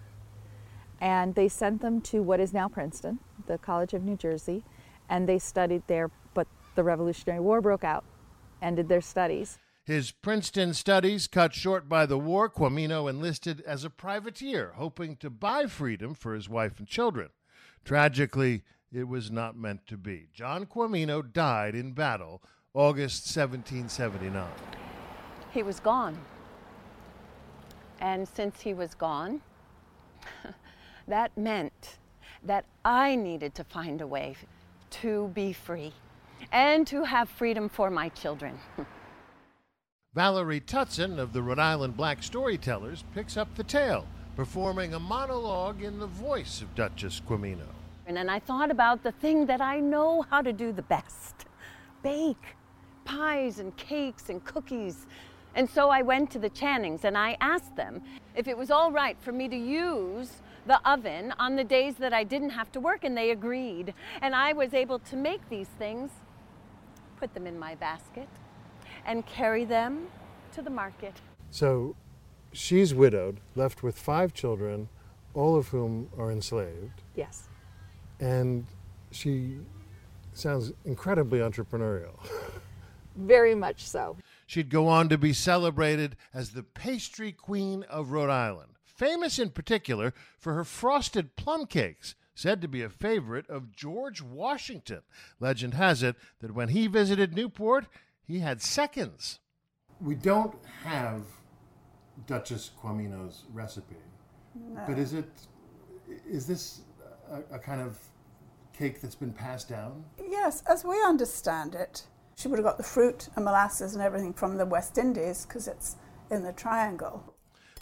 And 1.00 1.36
they 1.36 1.48
sent 1.48 1.82
them 1.82 2.02
to 2.02 2.22
what 2.22 2.42
is 2.42 2.54
now 2.54 2.68
Princeton, 2.68 3.20
the 3.46 3.58
College 3.58 3.94
of 3.94 4.04
New 4.04 4.18
Jersey, 4.18 4.64
and 5.08 5.30
they 5.30 5.40
studied 5.40 5.84
there, 5.88 6.12
but 6.34 6.48
the 6.76 6.84
Revolutionary 6.84 7.40
War 7.40 7.62
broke 7.62 7.84
out, 7.84 8.04
ended 8.62 8.90
their 8.90 9.00
studies. 9.00 9.58
His 9.90 10.12
Princeton 10.12 10.76
studies 10.76 11.26
cut 11.26 11.56
short 11.56 11.90
by 11.90 12.06
the 12.06 12.20
war, 12.20 12.48
Quamino 12.48 13.10
enlisted 13.10 13.62
as 13.62 13.84
a 13.84 13.90
privateer, 13.90 14.74
hoping 14.76 15.16
to 15.16 15.32
buy 15.32 15.66
freedom 15.66 16.14
for 16.14 16.36
his 16.36 16.48
wife 16.48 16.78
and 16.78 16.88
children. 16.88 17.30
Tragically, 17.84 18.62
it 18.94 19.08
was 19.08 19.32
not 19.32 19.58
meant 19.58 19.88
to 19.88 19.98
be. 19.98 20.28
John 20.32 20.68
Quamino 20.68 21.24
died 21.34 21.74
in 21.74 21.94
battle 21.94 22.44
August 22.76 23.36
1779. 23.36 24.48
He 25.50 25.64
was 25.64 25.80
gone. 25.80 26.20
And 28.00 28.28
since 28.28 28.62
he 28.62 28.76
was 28.76 28.94
gone, 28.94 29.42
that 31.08 31.36
meant 31.36 31.98
that 32.44 32.66
I 32.86 33.16
needed 33.16 33.56
to 33.56 33.64
find 33.64 34.02
a 34.02 34.08
way 34.08 34.36
to 35.02 35.32
be 35.34 35.52
free 35.52 35.94
and 36.52 36.86
to 36.86 37.06
have 37.06 37.28
freedom 37.28 37.68
for 37.68 37.90
my 37.90 38.10
children. 38.10 38.60
Valerie 40.16 40.60
Tutson 40.60 41.20
of 41.20 41.34
the 41.34 41.44
Rhode 41.44 41.60
Island 41.60 41.96
Black 41.96 42.24
Storytellers 42.24 43.04
picks 43.14 43.38
up 43.38 43.54
the 43.54 43.64
tale, 43.64 44.08
performing 44.36 44.96
a 44.96 45.00
monologue 45.00 45.84
in 45.84 46.00
the 46.00 46.08
voice 46.08 46.64
of 46.64 46.74
Duchess 46.74 47.22
Quamino. 47.30 47.68
And 48.08 48.18
then 48.18 48.28
I 48.28 48.40
thought 48.40 48.72
about 48.72 49.04
the 49.04 49.12
thing 49.12 49.46
that 49.46 49.62
I 49.62 49.80
know 49.80 50.24
how 50.24 50.42
to 50.42 50.52
do 50.52 50.72
the 50.72 50.82
best 50.82 51.46
bake 52.02 52.56
pies 53.06 53.60
and 53.60 53.78
cakes 53.78 54.30
and 54.30 54.44
cookies. 54.44 55.06
And 55.54 55.70
so 55.70 55.92
I 55.92 56.02
went 56.02 56.32
to 56.32 56.40
the 56.40 56.50
Channings 56.50 57.04
and 57.04 57.16
I 57.16 57.38
asked 57.40 57.76
them 57.76 58.02
if 58.36 58.48
it 58.48 58.58
was 58.58 58.72
all 58.72 58.92
right 58.92 59.16
for 59.22 59.32
me 59.32 59.48
to 59.48 59.56
use 59.56 60.42
the 60.66 60.82
oven 60.90 61.36
on 61.38 61.56
the 61.56 61.64
days 61.64 61.98
that 61.98 62.14
I 62.14 62.24
didn't 62.24 62.50
have 62.50 62.72
to 62.72 62.80
work, 62.80 63.04
and 63.04 63.16
they 63.16 63.30
agreed. 63.30 63.94
And 64.24 64.34
I 64.34 64.54
was 64.54 64.74
able 64.74 64.98
to 64.98 65.16
make 65.16 65.48
these 65.50 65.70
things, 65.78 66.10
put 67.20 67.36
them 67.36 67.46
in 67.46 67.60
my 67.60 67.76
basket, 67.76 68.28
and 69.06 69.26
carry 69.26 69.66
them 69.66 70.08
to 70.54 70.62
the 70.62 70.70
market. 70.70 71.14
So 71.52 71.96
she's 72.52 72.94
widowed, 72.94 73.40
left 73.56 73.84
with 73.84 73.98
five 73.98 74.34
children, 74.34 74.90
all 75.34 75.56
of 75.56 75.70
whom 75.70 76.10
are 76.18 76.32
enslaved. 76.32 77.02
Yes. 77.16 77.48
And 78.20 78.66
she 79.12 79.60
sounds 80.34 80.72
incredibly 80.86 81.40
entrepreneurial. 81.40 82.20
Very 83.16 83.56
much 83.56 83.86
so. 83.86 84.18
She'd 84.48 84.70
go 84.70 84.88
on 84.88 85.10
to 85.10 85.18
be 85.18 85.34
celebrated 85.34 86.16
as 86.34 86.52
the 86.52 86.64
pastry 86.64 87.32
queen 87.32 87.84
of 87.90 88.12
Rhode 88.12 88.30
Island, 88.30 88.74
famous 88.86 89.40
in 89.40 89.50
particular 89.50 90.14
for 90.38 90.54
her 90.54 90.64
frosted 90.64 91.36
plum 91.36 91.66
cakes, 91.66 92.16
said 92.34 92.62
to 92.62 92.68
be 92.68 92.82
a 92.82 92.90
favorite 92.90 93.50
of 93.50 93.76
George 93.76 94.22
Washington. 94.22 95.02
Legend 95.40 95.74
has 95.74 96.02
it 96.02 96.16
that 96.40 96.56
when 96.56 96.70
he 96.70 96.88
visited 96.88 97.34
Newport, 97.34 97.88
he 98.30 98.40
had 98.40 98.62
seconds. 98.62 99.40
We 100.00 100.16
don't 100.16 100.56
have 100.84 101.24
Duchess 102.28 102.72
Quamino's 102.82 103.46
recipe, 103.52 103.96
but 104.88 105.00
is 105.00 105.14
it 105.14 105.30
is 106.30 106.46
this 106.46 106.82
a, 107.30 107.56
a 107.56 107.60
kind 107.60 107.82
of 107.82 107.98
cake 108.72 109.02
that's 109.02 109.16
been 109.16 109.34
passed 109.34 109.68
down? 109.68 110.06
Yes, 110.30 110.64
as 110.68 110.86
we 110.86 110.96
understand 111.04 111.76
it, 111.76 112.04
She 112.36 112.48
would 112.48 112.60
have 112.60 112.66
got 112.66 112.78
the 112.78 112.84
fruit 112.84 113.28
and 113.36 113.44
molasses 113.44 113.96
and 113.96 114.04
everything 114.04 114.34
from 114.34 114.58
the 114.58 114.66
West 114.66 114.98
Indies 114.98 115.46
because 115.46 115.68
it's 115.68 115.98
in 116.32 116.44
the 116.44 116.54
triangle. 116.54 117.36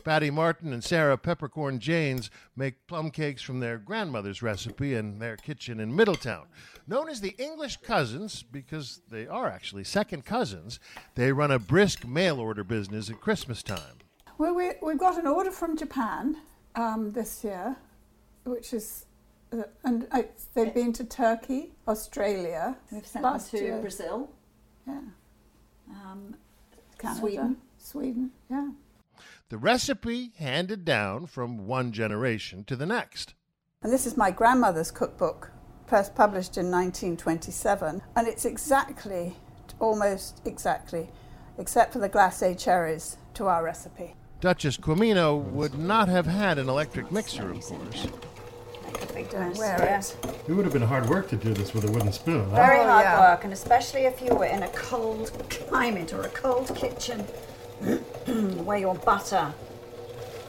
Patty 0.07 0.29
Martin 0.31 0.71
and 0.71 0.81
Sarah 0.81 1.17
Peppercorn 1.17 1.79
Janes 1.79 2.31
make 2.55 2.87
plum 2.87 3.11
cakes 3.11 3.41
from 3.41 3.59
their 3.59 3.77
grandmother's 3.77 4.41
recipe 4.41 4.95
in 4.95 5.19
their 5.19 5.35
kitchen 5.35 5.81
in 5.81 5.93
Middletown. 5.93 6.45
Known 6.87 7.09
as 7.09 7.19
the 7.19 7.35
English 7.37 7.75
Cousins, 7.81 8.41
because 8.41 9.01
they 9.11 9.27
are 9.27 9.49
actually 9.49 9.83
second 9.83 10.23
cousins, 10.23 10.79
they 11.15 11.33
run 11.33 11.51
a 11.51 11.59
brisk 11.59 12.07
mail 12.07 12.39
order 12.39 12.63
business 12.63 13.09
at 13.09 13.19
Christmas 13.19 13.61
time. 13.61 13.97
Well, 14.37 14.55
we, 14.55 14.71
we've 14.81 14.97
got 14.97 15.17
an 15.19 15.27
order 15.27 15.51
from 15.51 15.75
Japan 15.75 16.37
um, 16.75 17.11
this 17.11 17.43
year, 17.43 17.75
which 18.45 18.71
is, 18.71 19.07
uh, 19.51 19.63
and 19.83 20.07
uh, 20.13 20.21
they've 20.53 20.73
been 20.73 20.93
to 20.93 21.03
Turkey, 21.03 21.73
Australia. 21.85 22.77
We've 22.93 23.05
sent 23.05 23.23
them 23.23 23.33
last 23.33 23.51
to 23.51 23.57
year. 23.57 23.81
Brazil, 23.81 24.29
Yeah. 24.87 25.01
um, 25.91 26.37
Canada, 26.97 27.19
Sweden. 27.19 27.57
Sweden, 27.77 28.31
yeah. 28.49 28.69
The 29.49 29.57
recipe 29.57 30.33
handed 30.37 30.83
down 30.83 31.25
from 31.27 31.67
one 31.67 31.93
generation 31.93 32.63
to 32.65 32.75
the 32.75 32.85
next. 32.85 33.33
And 33.81 33.93
this 33.93 34.05
is 34.05 34.17
my 34.17 34.29
grandmother's 34.29 34.91
cookbook, 34.91 35.51
first 35.85 36.15
published 36.15 36.57
in 36.57 36.65
1927. 36.69 38.01
And 38.15 38.27
it's 38.27 38.43
exactly, 38.43 39.37
almost 39.79 40.41
exactly, 40.45 41.09
except 41.57 41.93
for 41.93 41.99
the 41.99 42.09
glacé 42.09 42.57
cherries, 42.59 43.17
to 43.35 43.45
our 43.47 43.63
recipe. 43.63 44.15
Duchess 44.41 44.77
Quamino 44.77 45.41
would 45.41 45.75
not 45.77 46.09
have 46.09 46.25
had 46.25 46.57
an 46.57 46.67
electric 46.67 47.09
mixer, 47.11 47.49
of 47.51 47.61
course. 47.61 48.07
Don't 49.31 49.57
wear 49.57 49.81
it. 49.97 50.15
It 50.47 50.53
would 50.53 50.65
have 50.65 50.73
been 50.73 50.81
hard 50.81 51.09
work 51.09 51.27
to 51.29 51.35
do 51.37 51.53
this 51.53 51.73
with 51.73 51.85
a 51.85 51.91
wooden 51.91 52.11
spoon. 52.11 52.49
huh? 52.49 52.55
Very 52.55 52.79
Oh, 52.79 52.87
hard 52.87 53.03
yeah. 53.05 53.19
work, 53.31 53.43
and 53.45 53.53
especially 53.53 54.01
if 54.01 54.21
you 54.21 54.33
were 54.35 54.45
in 54.45 54.63
a 54.63 54.67
cold 54.69 55.31
climate 55.49 56.13
or 56.13 56.21
a 56.23 56.29
cold 56.29 56.73
kitchen 56.75 57.25
where 58.65 58.77
your 58.77 58.95
butter 58.95 59.53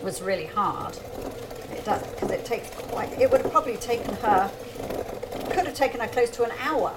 was 0.02 0.22
really 0.22 0.46
hard. 0.46 0.96
It 1.72 1.84
does 1.84 2.06
because 2.06 2.30
it 2.30 2.44
takes 2.44 2.70
quite. 2.70 3.12
It 3.20 3.30
would 3.30 3.42
have 3.42 3.50
probably 3.52 3.76
taken 3.76 4.14
her. 4.16 4.50
Could 5.50 5.66
have 5.66 5.74
taken 5.74 6.00
her 6.00 6.08
close 6.08 6.30
to 6.30 6.44
an 6.44 6.52
hour 6.60 6.94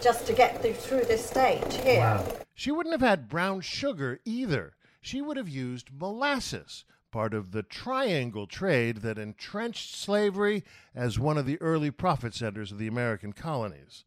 just 0.00 0.26
to 0.26 0.32
get 0.32 0.60
through, 0.60 0.74
through 0.74 1.04
this 1.04 1.24
stage 1.24 1.76
here. 1.82 2.22
She 2.54 2.70
wouldn't 2.70 2.92
have 2.92 3.08
had 3.08 3.28
brown 3.28 3.62
sugar 3.62 4.20
either. 4.24 4.74
She 5.00 5.20
would 5.20 5.36
have 5.36 5.48
used 5.48 5.90
molasses, 5.92 6.84
part 7.10 7.34
of 7.34 7.52
the 7.52 7.62
triangle 7.62 8.46
trade 8.46 8.98
that 8.98 9.18
entrenched 9.18 9.94
slavery 9.94 10.64
as 10.94 11.18
one 11.18 11.38
of 11.38 11.46
the 11.46 11.60
early 11.60 11.90
profit 11.90 12.34
centers 12.34 12.72
of 12.72 12.78
the 12.78 12.86
American 12.86 13.32
colonies. 13.32 14.04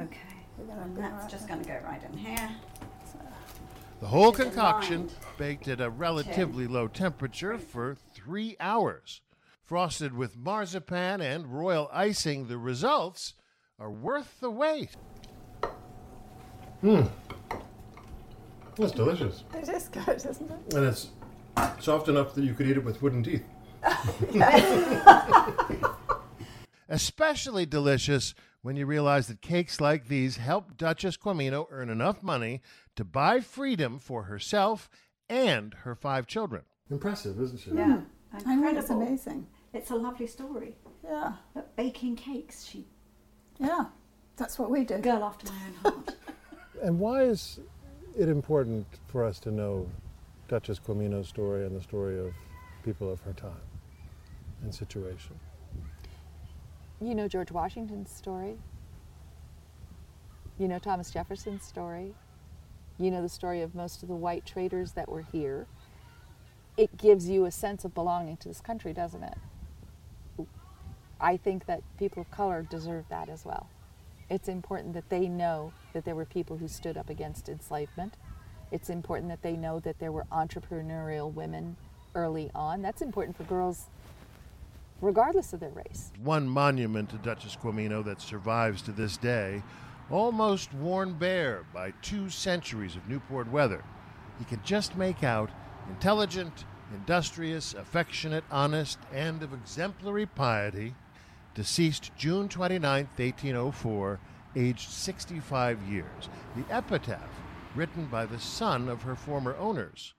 Okay, 0.00 0.18
that's 0.96 1.30
just 1.30 1.48
going 1.48 1.62
to 1.62 1.68
go 1.68 1.78
right 1.84 2.02
in 2.02 2.16
here. 2.18 2.50
The 4.00 4.06
whole 4.06 4.32
concoction 4.32 5.08
baked 5.38 5.68
at 5.68 5.80
a 5.80 5.88
relatively 5.88 6.66
low 6.66 6.86
temperature 6.86 7.56
for 7.56 7.96
three 8.14 8.56
hours. 8.60 9.22
Frosted 9.64 10.12
with 10.12 10.36
marzipan 10.36 11.20
and 11.20 11.46
royal 11.46 11.90
icing, 11.92 12.46
the 12.46 12.58
results 12.58 13.34
are 13.78 13.90
worth 13.90 14.38
the 14.40 14.50
wait. 14.50 14.90
Mmm. 16.84 17.10
That's 18.76 18.92
delicious. 18.92 19.44
It 19.54 19.68
is 19.68 19.88
good, 19.88 20.16
isn't 20.16 20.50
it? 20.50 20.74
And 20.74 20.86
it's 20.86 21.08
soft 21.80 22.08
enough 22.08 22.34
that 22.34 22.44
you 22.44 22.52
could 22.52 22.66
eat 22.66 22.76
it 22.76 22.84
with 22.84 23.00
wooden 23.00 23.24
teeth. 23.24 23.44
Especially 26.88 27.64
delicious 27.64 28.34
when 28.66 28.74
you 28.74 28.84
realize 28.84 29.28
that 29.28 29.40
cakes 29.40 29.80
like 29.80 30.08
these 30.08 30.38
help 30.38 30.76
Duchess 30.76 31.16
Quamino 31.16 31.68
earn 31.70 31.88
enough 31.88 32.20
money 32.20 32.62
to 32.96 33.04
buy 33.04 33.38
freedom 33.38 34.00
for 34.00 34.24
herself 34.24 34.90
and 35.28 35.72
her 35.84 35.94
five 35.94 36.26
children. 36.26 36.62
Impressive, 36.90 37.40
isn't 37.40 37.60
she? 37.60 37.70
Yeah, 37.70 38.00
I 38.44 38.56
know, 38.56 38.76
it's 38.76 38.90
amazing. 38.90 39.46
It's 39.72 39.92
a 39.92 39.94
lovely 39.94 40.26
story. 40.26 40.74
Yeah. 41.04 41.34
But 41.54 41.76
baking 41.76 42.16
cakes, 42.16 42.64
she 42.64 42.88
Yeah. 43.60 43.84
That's 44.36 44.58
what 44.58 44.68
we 44.68 44.82
do. 44.82 44.98
girl 44.98 45.22
after 45.22 45.46
my 45.52 45.60
own 45.84 45.92
heart. 45.92 46.16
And 46.82 46.98
why 46.98 47.22
is 47.22 47.60
it 48.18 48.28
important 48.28 48.84
for 49.06 49.24
us 49.24 49.38
to 49.40 49.52
know 49.52 49.88
Duchess 50.48 50.80
Quamino's 50.80 51.28
story 51.28 51.64
and 51.64 51.76
the 51.76 51.82
story 51.82 52.18
of 52.18 52.34
people 52.84 53.12
of 53.12 53.20
her 53.20 53.32
time 53.32 53.68
and 54.64 54.74
situation? 54.74 55.38
You 57.00 57.14
know 57.14 57.28
George 57.28 57.50
Washington's 57.52 58.10
story. 58.10 58.56
You 60.58 60.66
know 60.66 60.78
Thomas 60.78 61.10
Jefferson's 61.10 61.62
story. 61.62 62.14
You 62.98 63.10
know 63.10 63.20
the 63.20 63.28
story 63.28 63.60
of 63.60 63.74
most 63.74 64.02
of 64.02 64.08
the 64.08 64.14
white 64.14 64.46
traders 64.46 64.92
that 64.92 65.08
were 65.08 65.20
here. 65.20 65.66
It 66.78 66.96
gives 66.96 67.28
you 67.28 67.44
a 67.44 67.50
sense 67.50 67.84
of 67.84 67.94
belonging 67.94 68.38
to 68.38 68.48
this 68.48 68.60
country, 68.60 68.94
doesn't 68.94 69.22
it? 69.22 70.46
I 71.20 71.36
think 71.36 71.66
that 71.66 71.82
people 71.98 72.22
of 72.22 72.30
color 72.30 72.62
deserve 72.62 73.04
that 73.10 73.28
as 73.28 73.44
well. 73.44 73.68
It's 74.30 74.48
important 74.48 74.94
that 74.94 75.08
they 75.10 75.28
know 75.28 75.72
that 75.92 76.04
there 76.04 76.14
were 76.14 76.24
people 76.24 76.56
who 76.56 76.68
stood 76.68 76.96
up 76.96 77.10
against 77.10 77.48
enslavement. 77.48 78.14
It's 78.72 78.88
important 78.90 79.28
that 79.28 79.42
they 79.42 79.56
know 79.56 79.80
that 79.80 79.98
there 79.98 80.12
were 80.12 80.24
entrepreneurial 80.32 81.32
women 81.32 81.76
early 82.14 82.50
on. 82.54 82.80
That's 82.80 83.02
important 83.02 83.36
for 83.36 83.44
girls 83.44 83.86
regardless 85.00 85.52
of 85.52 85.60
their 85.60 85.70
race. 85.70 86.12
One 86.22 86.48
monument 86.48 87.10
to 87.10 87.16
Duchess 87.16 87.56
Quamino 87.56 88.04
that 88.04 88.20
survives 88.20 88.82
to 88.82 88.92
this 88.92 89.16
day, 89.16 89.62
almost 90.10 90.72
worn 90.74 91.14
bare 91.14 91.64
by 91.74 91.92
two 92.02 92.30
centuries 92.30 92.96
of 92.96 93.08
Newport 93.08 93.50
weather. 93.50 93.84
You 94.38 94.46
can 94.46 94.60
just 94.64 94.96
make 94.96 95.24
out 95.24 95.50
intelligent, 95.88 96.64
industrious, 96.94 97.74
affectionate, 97.74 98.44
honest, 98.50 98.98
and 99.12 99.42
of 99.42 99.52
exemplary 99.52 100.26
piety, 100.26 100.94
deceased 101.54 102.12
June 102.16 102.48
29, 102.48 103.08
1804, 103.16 104.20
aged 104.56 104.88
65 104.88 105.82
years. 105.82 106.28
The 106.54 106.74
epitaph 106.74 107.30
written 107.74 108.06
by 108.06 108.24
the 108.26 108.38
son 108.38 108.88
of 108.88 109.02
her 109.02 109.14
former 109.14 109.54
owners. 109.56 110.14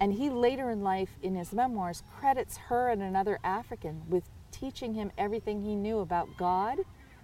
And 0.00 0.12
he 0.12 0.30
later 0.30 0.70
in 0.70 0.82
life, 0.82 1.10
in 1.22 1.34
his 1.36 1.52
memoirs, 1.52 2.02
credits 2.18 2.56
her 2.56 2.88
and 2.88 3.02
another 3.02 3.38
African 3.44 4.02
with 4.08 4.24
teaching 4.50 4.94
him 4.94 5.10
everything 5.16 5.62
he 5.62 5.74
knew 5.74 5.98
about 5.98 6.28
God 6.36 6.78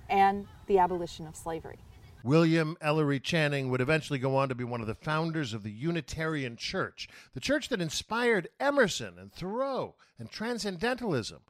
and 0.09 0.47
the 0.67 0.79
abolition 0.79 1.27
of 1.27 1.37
slavery. 1.37 1.79
William 2.23 2.77
Ellery 2.83 3.19
Channing 3.19 3.71
would 3.71 3.81
eventually 3.81 4.19
go 4.19 4.37
on 4.37 4.49
to 4.51 4.55
be 4.55 4.65
one 4.65 4.81
of 4.81 4.87
the 4.87 4.95
founders 4.95 5.55
of 5.55 5.63
the 5.63 5.71
Unitarian 5.71 6.57
Church, 6.57 7.09
the 7.33 7.41
church 7.41 7.69
that 7.71 7.81
inspired 7.81 8.49
Emerson 8.59 9.19
and 9.19 9.33
Thoreau 9.33 9.95
and 10.19 10.31
Transcendentalism, 10.31 11.41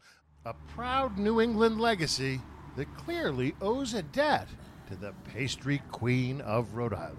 a 0.44 0.54
proud 0.68 1.18
New 1.18 1.40
England 1.40 1.80
legacy 1.80 2.40
that 2.76 2.94
clearly 2.96 3.54
owes 3.60 3.94
a 3.94 4.02
debt 4.02 4.48
to 4.88 4.96
the 4.96 5.12
pastry 5.32 5.82
queen 5.90 6.40
of 6.42 6.74
Rhode 6.74 6.94
Island. 6.94 7.18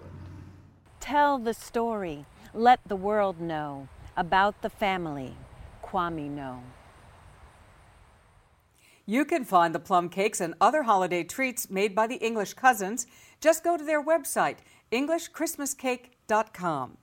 Tell 1.00 1.38
the 1.38 1.52
story. 1.52 2.24
Let 2.54 2.80
the 2.86 2.96
world 2.96 3.40
know 3.40 3.88
about 4.14 4.60
the 4.60 4.68
family, 4.68 5.34
Quamino. 5.82 6.60
You 9.06 9.24
can 9.24 9.46
find 9.46 9.74
the 9.74 9.78
plum 9.78 10.10
cakes 10.10 10.38
and 10.38 10.52
other 10.60 10.82
holiday 10.82 11.24
treats 11.24 11.70
made 11.70 11.94
by 11.94 12.06
the 12.06 12.16
English 12.16 12.52
cousins. 12.52 13.06
Just 13.40 13.64
go 13.64 13.78
to 13.78 13.84
their 13.84 14.04
website, 14.04 14.56
EnglishChristmasCake.com. 14.92 16.98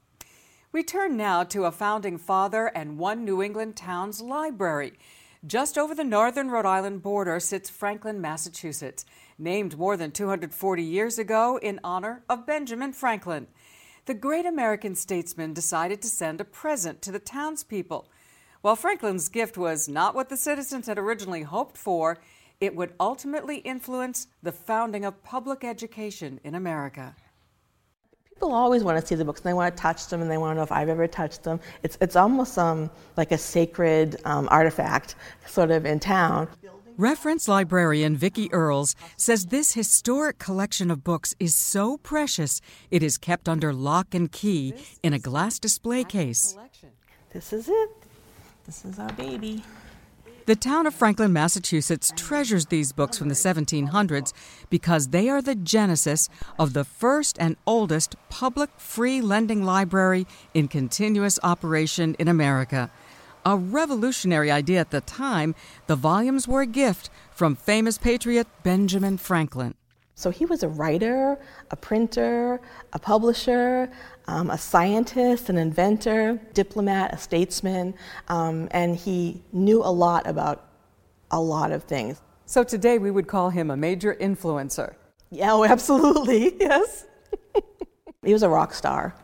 We 0.71 0.83
turn 0.83 1.17
now 1.17 1.43
to 1.45 1.65
a 1.65 1.71
founding 1.71 2.19
father 2.19 2.67
and 2.67 2.99
one 2.99 3.25
New 3.25 3.41
England 3.41 3.75
town's 3.75 4.21
library. 4.21 4.93
Just 5.47 5.79
over 5.79 5.95
the 5.95 6.03
northern 6.03 6.51
Rhode 6.51 6.67
Island 6.67 7.01
border 7.01 7.39
sits 7.39 7.71
Franklin, 7.71 8.21
Massachusetts, 8.21 9.03
named 9.39 9.79
more 9.79 9.97
than 9.97 10.11
240 10.11 10.83
years 10.83 11.17
ago 11.17 11.57
in 11.59 11.79
honor 11.83 12.21
of 12.29 12.45
Benjamin 12.45 12.93
Franklin. 12.93 13.47
The 14.09 14.15
great 14.15 14.47
American 14.47 14.95
statesman 14.95 15.53
decided 15.53 16.01
to 16.01 16.07
send 16.07 16.41
a 16.41 16.43
present 16.43 16.99
to 17.03 17.11
the 17.11 17.19
townspeople. 17.19 18.09
While 18.61 18.75
Franklin's 18.75 19.29
gift 19.29 19.55
was 19.55 19.87
not 19.87 20.15
what 20.15 20.29
the 20.29 20.35
citizens 20.35 20.87
had 20.87 20.97
originally 20.97 21.43
hoped 21.43 21.77
for, 21.77 22.17
it 22.59 22.75
would 22.75 22.95
ultimately 22.99 23.57
influence 23.57 24.25
the 24.41 24.51
founding 24.51 25.05
of 25.05 25.23
public 25.23 25.63
education 25.63 26.39
in 26.43 26.55
America. 26.55 27.15
People 28.27 28.51
always 28.51 28.83
want 28.83 28.99
to 28.99 29.05
see 29.05 29.13
the 29.13 29.23
books 29.23 29.41
and 29.41 29.49
they 29.49 29.53
want 29.53 29.77
to 29.77 29.79
touch 29.79 30.07
them 30.07 30.23
and 30.23 30.31
they 30.31 30.39
want 30.39 30.53
to 30.53 30.55
know 30.55 30.63
if 30.63 30.71
I've 30.71 30.89
ever 30.89 31.05
touched 31.05 31.43
them. 31.43 31.59
It's, 31.83 31.95
it's 32.01 32.15
almost 32.15 32.57
um, 32.57 32.89
like 33.15 33.31
a 33.31 33.37
sacred 33.37 34.19
um, 34.25 34.47
artifact 34.49 35.17
sort 35.45 35.69
of 35.69 35.85
in 35.85 35.99
town. 35.99 36.47
Reference 36.99 37.47
librarian 37.47 38.17
Vicki 38.17 38.51
Earls 38.51 38.93
says 39.15 39.45
this 39.45 39.71
historic 39.71 40.37
collection 40.37 40.91
of 40.91 41.01
books 41.01 41.33
is 41.39 41.55
so 41.55 41.95
precious 41.95 42.59
it 42.91 43.01
is 43.01 43.17
kept 43.17 43.47
under 43.47 43.71
lock 43.71 44.13
and 44.13 44.29
key 44.29 44.73
in 45.01 45.13
a 45.13 45.17
glass 45.17 45.59
display 45.59 46.03
case. 46.03 46.57
This 47.31 47.53
is 47.53 47.69
it. 47.69 47.89
This 48.65 48.83
is 48.83 48.99
our 48.99 49.13
baby. 49.13 49.63
The 50.45 50.57
town 50.57 50.87
of 50.87 50.93
Franklin, 50.93 51.31
Massachusetts 51.31 52.11
treasures 52.17 52.65
these 52.65 52.91
books 52.91 53.17
from 53.17 53.29
the 53.29 53.33
1700s 53.33 54.33
because 54.69 55.07
they 55.07 55.29
are 55.29 55.41
the 55.41 55.55
genesis 55.55 56.27
of 56.57 56.73
the 56.73 56.83
first 56.83 57.37
and 57.39 57.55
oldest 57.65 58.17
public 58.29 58.71
free 58.75 59.21
lending 59.21 59.63
library 59.63 60.27
in 60.53 60.67
continuous 60.67 61.39
operation 61.43 62.17
in 62.19 62.27
America. 62.27 62.91
A 63.45 63.55
revolutionary 63.55 64.51
idea 64.51 64.79
at 64.79 64.91
the 64.91 65.01
time, 65.01 65.55
the 65.87 65.95
volumes 65.95 66.47
were 66.47 66.61
a 66.61 66.67
gift 66.67 67.09
from 67.31 67.55
famous 67.55 67.97
patriot 67.97 68.47
Benjamin 68.63 69.17
Franklin. 69.17 69.75
So 70.15 70.29
he 70.29 70.45
was 70.45 70.63
a 70.63 70.67
writer, 70.67 71.39
a 71.71 71.77
printer, 71.77 72.59
a 72.91 72.99
publisher, 72.99 73.89
um, 74.27 74.49
a 74.49 74.57
scientist, 74.57 75.49
an 75.49 75.57
inventor, 75.57 76.41
diplomat, 76.53 77.13
a 77.13 77.17
statesman, 77.17 77.93
um, 78.27 78.67
and 78.71 78.97
he 78.97 79.41
knew 79.53 79.81
a 79.81 79.89
lot 79.89 80.27
about 80.27 80.65
a 81.31 81.39
lot 81.39 81.71
of 81.71 81.83
things. 81.83 82.21
So 82.45 82.65
today 82.65 82.97
we 82.97 83.11
would 83.11 83.27
call 83.27 83.49
him 83.49 83.71
a 83.71 83.77
major 83.77 84.15
influencer. 84.15 84.95
Yeah, 85.31 85.53
oh, 85.53 85.63
absolutely, 85.75 86.59
yes. 86.59 87.05
he 88.25 88.33
was 88.33 88.43
a 88.43 88.49
rock 88.49 88.73
star. 88.73 89.15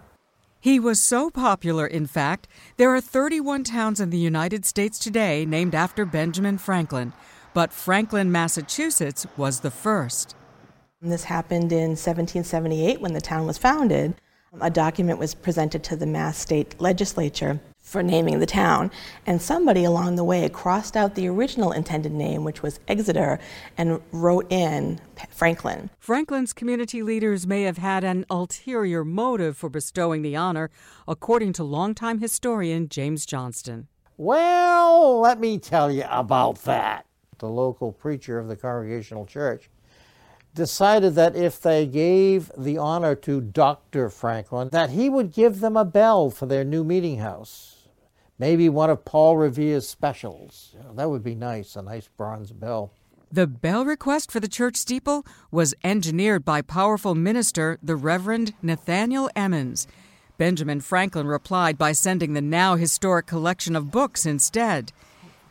He 0.65 0.79
was 0.79 0.99
so 0.99 1.29
popular, 1.29 1.85
in 1.85 2.07
fact, 2.07 2.47
there 2.77 2.89
are 2.89 2.99
31 2.99 3.65
towns 3.65 3.99
in 3.99 4.09
the 4.09 4.17
United 4.17 4.65
States 4.65 4.97
today 4.97 5.45
named 5.45 5.75
after 5.75 6.05
Benjamin 6.05 6.57
Franklin, 6.57 7.13
but 7.53 7.71
Franklin, 7.71 8.31
Massachusetts 8.31 9.27
was 9.37 9.59
the 9.59 9.69
first. 9.69 10.35
This 11.03 11.25
happened 11.25 11.71
in 11.71 11.89
1778 11.89 12.99
when 12.99 13.13
the 13.13 13.21
town 13.21 13.45
was 13.45 13.59
founded. 13.59 14.15
A 14.59 14.71
document 14.71 15.19
was 15.19 15.35
presented 15.35 15.83
to 15.83 15.95
the 15.95 16.07
Mass 16.07 16.39
State 16.39 16.81
Legislature 16.81 17.59
for 17.85 18.01
naming 18.01 18.39
the 18.39 18.45
town, 18.47 18.91
and 19.27 19.39
somebody 19.41 19.83
along 19.85 20.15
the 20.15 20.23
way 20.23 20.49
crossed 20.49 20.97
out 20.97 21.13
the 21.13 21.27
original 21.29 21.71
intended 21.71 22.11
name, 22.11 22.43
which 22.43 22.63
was 22.63 22.79
Exeter, 22.87 23.39
and 23.77 24.01
wrote 24.11 24.51
in 24.51 24.99
Franklin. 25.29 25.91
Franklin's 25.99 26.51
community 26.51 27.03
leaders 27.03 27.45
may 27.45 27.61
have 27.61 27.77
had 27.77 28.03
an 28.03 28.25
ulterior 28.29 29.05
motive 29.05 29.55
for 29.55 29.69
bestowing 29.69 30.23
the 30.23 30.35
honor, 30.35 30.71
according 31.07 31.53
to 31.53 31.63
longtime 31.63 32.19
historian 32.19 32.89
James 32.89 33.23
Johnston. 33.25 33.87
Well, 34.17 35.19
let 35.19 35.39
me 35.39 35.59
tell 35.59 35.91
you 35.91 36.05
about 36.09 36.63
that. 36.63 37.05
The 37.37 37.49
local 37.49 37.91
preacher 37.91 38.39
of 38.39 38.47
the 38.47 38.55
Congregational 38.55 39.25
Church 39.25 39.69
decided 40.55 41.13
that 41.15 41.35
if 41.35 41.61
they 41.61 41.85
gave 41.85 42.51
the 42.57 42.77
honor 42.77 43.13
to 43.13 43.41
Dr. 43.41 44.09
Franklin, 44.09 44.69
that 44.71 44.89
he 44.89 45.09
would 45.09 45.31
give 45.31 45.59
them 45.59 45.77
a 45.77 45.85
bell 45.85 46.31
for 46.31 46.47
their 46.47 46.63
new 46.63 46.83
meeting 46.83 47.19
house. 47.19 47.89
Maybe 48.39 48.67
one 48.67 48.89
of 48.89 49.05
Paul 49.05 49.37
Revere's 49.37 49.87
specials. 49.87 50.71
You 50.73 50.83
know, 50.83 50.93
that 50.95 51.09
would 51.09 51.23
be 51.23 51.35
nice, 51.35 51.75
a 51.75 51.81
nice 51.81 52.07
bronze 52.07 52.51
bell. 52.51 52.91
The 53.31 53.47
bell 53.47 53.85
request 53.85 54.31
for 54.31 54.39
the 54.39 54.47
church 54.47 54.77
steeple 54.77 55.25
was 55.51 55.75
engineered 55.83 56.45
by 56.45 56.61
powerful 56.61 57.15
minister 57.15 57.77
the 57.83 57.95
Reverend 57.95 58.53
Nathaniel 58.61 59.29
Emmons. 59.35 59.87
Benjamin 60.37 60.81
Franklin 60.81 61.27
replied 61.27 61.77
by 61.77 61.91
sending 61.91 62.33
the 62.33 62.41
now 62.41 62.75
historic 62.75 63.25
collection 63.25 63.75
of 63.75 63.91
books 63.91 64.25
instead. 64.25 64.91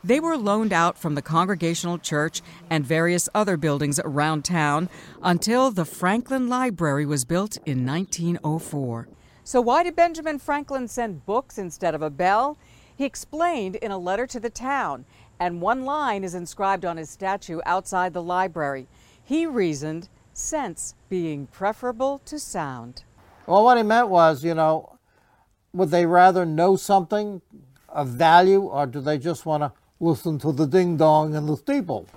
They 0.05 0.19
were 0.19 0.37
loaned 0.37 0.71
out 0.71 0.99
from 0.99 1.15
the 1.15 1.23
Congregational 1.23 1.97
Church 1.97 2.43
and 2.69 2.85
various 2.85 3.27
other 3.33 3.57
buildings 3.57 3.99
around 4.05 4.45
town 4.45 4.87
until 5.23 5.71
the 5.71 5.83
Franklin 5.83 6.47
Library 6.47 7.07
was 7.07 7.25
built 7.25 7.57
in 7.65 7.87
1904. 7.87 9.07
So, 9.43 9.59
why 9.61 9.81
did 9.81 9.95
Benjamin 9.95 10.37
Franklin 10.37 10.87
send 10.87 11.25
books 11.25 11.57
instead 11.57 11.95
of 11.95 12.03
a 12.03 12.11
bell? 12.11 12.55
He 12.95 13.03
explained 13.03 13.77
in 13.77 13.89
a 13.89 13.97
letter 13.97 14.27
to 14.27 14.39
the 14.39 14.51
town, 14.51 15.05
and 15.39 15.59
one 15.59 15.85
line 15.85 16.23
is 16.23 16.35
inscribed 16.35 16.85
on 16.85 16.97
his 16.97 17.09
statue 17.09 17.59
outside 17.65 18.13
the 18.13 18.21
library. 18.21 18.85
He 19.23 19.47
reasoned 19.47 20.07
sense 20.35 20.93
being 21.09 21.47
preferable 21.47 22.19
to 22.25 22.37
sound. 22.37 23.03
Well, 23.47 23.63
what 23.63 23.77
he 23.77 23.83
meant 23.83 24.09
was, 24.09 24.43
you 24.43 24.53
know, 24.53 24.99
would 25.73 25.89
they 25.89 26.05
rather 26.05 26.45
know 26.45 26.75
something 26.75 27.41
of 27.89 28.09
value 28.09 28.61
or 28.61 28.85
do 28.85 29.01
they 29.01 29.17
just 29.17 29.47
want 29.47 29.63
to 29.63 29.71
listen 30.05 30.37
to 30.39 30.51
the 30.51 30.67
ding 30.67 30.97
dong 30.97 31.35
and 31.35 31.49
the 31.49 31.57
steeple. 31.57 32.07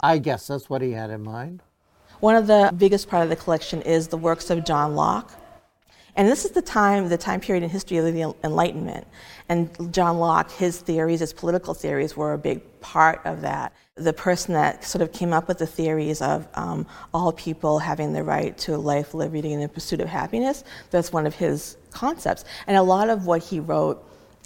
I 0.00 0.18
guess 0.18 0.46
that's 0.48 0.68
what 0.68 0.82
he 0.82 0.92
had 0.92 1.10
in 1.10 1.22
mind. 1.22 1.62
One 2.20 2.36
of 2.36 2.46
the 2.46 2.72
biggest 2.76 3.08
part 3.08 3.22
of 3.22 3.30
the 3.30 3.36
collection 3.36 3.82
is 3.82 4.08
the 4.08 4.18
works 4.18 4.50
of 4.50 4.64
John 4.64 4.94
Locke. 4.94 5.32
And 6.14 6.28
this 6.28 6.44
is 6.46 6.52
the 6.52 6.62
time, 6.62 7.08
the 7.08 7.18
time 7.18 7.40
period 7.40 7.62
in 7.62 7.68
history 7.68 7.98
of 7.98 8.04
the 8.06 8.34
Enlightenment. 8.42 9.06
And 9.48 9.92
John 9.92 10.18
Locke, 10.18 10.50
his 10.50 10.80
theories, 10.80 11.20
his 11.20 11.32
political 11.32 11.74
theories, 11.74 12.16
were 12.16 12.32
a 12.32 12.38
big 12.38 12.62
part 12.80 13.20
of 13.24 13.42
that. 13.42 13.74
The 13.96 14.12
person 14.12 14.54
that 14.54 14.84
sort 14.84 15.02
of 15.02 15.12
came 15.12 15.32
up 15.32 15.48
with 15.48 15.58
the 15.58 15.66
theories 15.66 16.22
of 16.22 16.48
um, 16.54 16.86
all 17.12 17.32
people 17.32 17.78
having 17.78 18.12
the 18.12 18.22
right 18.22 18.56
to 18.58 18.78
life, 18.78 19.12
liberty, 19.12 19.52
and 19.52 19.62
the 19.62 19.68
pursuit 19.68 20.00
of 20.00 20.08
happiness, 20.08 20.64
that's 20.90 21.12
one 21.12 21.26
of 21.26 21.34
his 21.34 21.76
concepts. 21.90 22.44
And 22.66 22.76
a 22.76 22.82
lot 22.82 23.10
of 23.10 23.26
what 23.26 23.42
he 23.42 23.60
wrote 23.60 24.02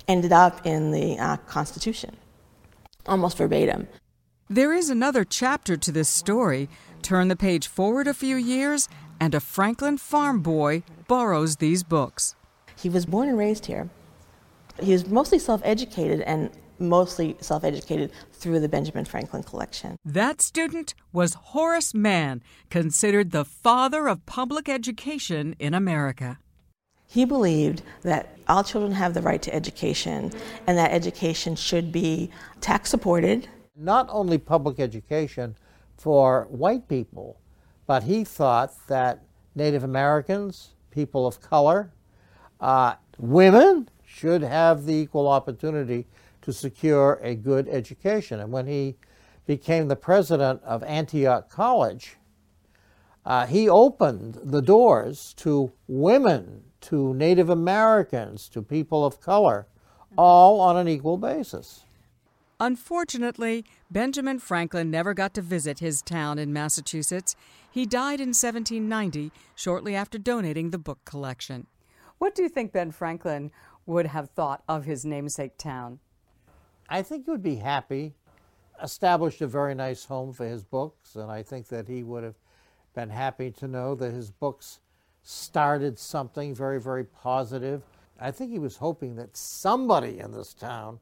ended 0.08 0.32
up 0.32 0.66
in 0.66 0.90
the 0.90 1.18
uh, 1.18 1.36
Constitution 1.38 2.16
almost 3.10 3.36
verbatim. 3.36 3.88
There 4.48 4.72
is 4.72 4.88
another 4.88 5.24
chapter 5.24 5.76
to 5.76 5.92
this 5.92 6.08
story. 6.08 6.68
Turn 7.02 7.28
the 7.28 7.36
page 7.36 7.68
forward 7.68 8.06
a 8.06 8.14
few 8.14 8.36
years, 8.36 8.88
and 9.20 9.34
a 9.34 9.40
Franklin 9.40 9.98
farm 9.98 10.40
boy 10.40 10.82
borrows 11.06 11.56
these 11.56 11.82
books. 11.82 12.34
He 12.76 12.88
was 12.88 13.04
born 13.04 13.28
and 13.28 13.36
raised 13.36 13.66
here. 13.66 13.90
He 14.82 14.92
was 14.92 15.06
mostly 15.06 15.38
self 15.38 15.60
educated 15.64 16.22
and 16.22 16.50
mostly 16.78 17.36
self 17.40 17.64
educated 17.64 18.10
through 18.32 18.60
the 18.60 18.68
Benjamin 18.68 19.04
Franklin 19.04 19.42
collection. 19.42 19.96
That 20.04 20.40
student 20.40 20.94
was 21.12 21.34
Horace 21.34 21.92
Mann, 21.92 22.42
considered 22.70 23.30
the 23.30 23.44
father 23.44 24.08
of 24.08 24.24
public 24.24 24.68
education 24.68 25.54
in 25.58 25.74
America. 25.74 26.38
He 27.10 27.24
believed 27.24 27.82
that 28.02 28.38
all 28.46 28.62
children 28.62 28.92
have 28.92 29.14
the 29.14 29.20
right 29.20 29.42
to 29.42 29.52
education 29.52 30.30
and 30.68 30.78
that 30.78 30.92
education 30.92 31.56
should 31.56 31.90
be 31.90 32.30
tax 32.60 32.88
supported. 32.88 33.48
Not 33.76 34.06
only 34.12 34.38
public 34.38 34.78
education 34.78 35.56
for 35.96 36.46
white 36.50 36.86
people, 36.86 37.40
but 37.88 38.04
he 38.04 38.22
thought 38.22 38.74
that 38.86 39.24
Native 39.56 39.82
Americans, 39.82 40.74
people 40.92 41.26
of 41.26 41.40
color, 41.40 41.92
uh, 42.60 42.94
women 43.18 43.88
should 44.06 44.42
have 44.42 44.86
the 44.86 44.94
equal 44.94 45.26
opportunity 45.26 46.06
to 46.42 46.52
secure 46.52 47.18
a 47.24 47.34
good 47.34 47.68
education. 47.68 48.38
And 48.38 48.52
when 48.52 48.68
he 48.68 48.94
became 49.46 49.88
the 49.88 49.96
president 49.96 50.62
of 50.62 50.84
Antioch 50.84 51.50
College, 51.50 52.18
uh, 53.26 53.46
he 53.46 53.68
opened 53.68 54.38
the 54.44 54.62
doors 54.62 55.34
to 55.38 55.72
women 55.88 56.69
to 56.82 57.14
Native 57.14 57.50
Americans, 57.50 58.48
to 58.50 58.62
people 58.62 59.04
of 59.04 59.20
color, 59.20 59.66
all 60.16 60.60
on 60.60 60.76
an 60.76 60.88
equal 60.88 61.16
basis. 61.16 61.84
Unfortunately, 62.58 63.64
Benjamin 63.90 64.38
Franklin 64.38 64.90
never 64.90 65.14
got 65.14 65.32
to 65.34 65.42
visit 65.42 65.78
his 65.78 66.02
town 66.02 66.38
in 66.38 66.52
Massachusetts. 66.52 67.34
He 67.70 67.86
died 67.86 68.20
in 68.20 68.28
1790, 68.28 69.32
shortly 69.54 69.94
after 69.94 70.18
donating 70.18 70.70
the 70.70 70.78
book 70.78 70.98
collection. 71.04 71.66
What 72.18 72.34
do 72.34 72.42
you 72.42 72.50
think 72.50 72.72
Ben 72.72 72.90
Franklin 72.90 73.50
would 73.86 74.06
have 74.06 74.28
thought 74.28 74.62
of 74.68 74.84
his 74.84 75.06
namesake 75.06 75.56
town? 75.56 76.00
I 76.88 77.00
think 77.02 77.24
he 77.24 77.30
would 77.30 77.42
be 77.42 77.56
happy, 77.56 78.12
established 78.82 79.40
a 79.40 79.46
very 79.46 79.74
nice 79.74 80.04
home 80.04 80.34
for 80.34 80.44
his 80.44 80.62
books, 80.62 81.16
and 81.16 81.30
I 81.30 81.42
think 81.42 81.68
that 81.68 81.88
he 81.88 82.02
would 82.02 82.24
have 82.24 82.36
been 82.94 83.08
happy 83.08 83.50
to 83.52 83.68
know 83.68 83.94
that 83.94 84.12
his 84.12 84.30
books 84.30 84.80
started 85.22 85.98
something 85.98 86.54
very, 86.54 86.80
very 86.80 87.04
positive. 87.04 87.82
I 88.18 88.30
think 88.30 88.50
he 88.50 88.58
was 88.58 88.76
hoping 88.76 89.16
that 89.16 89.36
somebody 89.36 90.18
in 90.18 90.32
this 90.32 90.54
town 90.54 91.00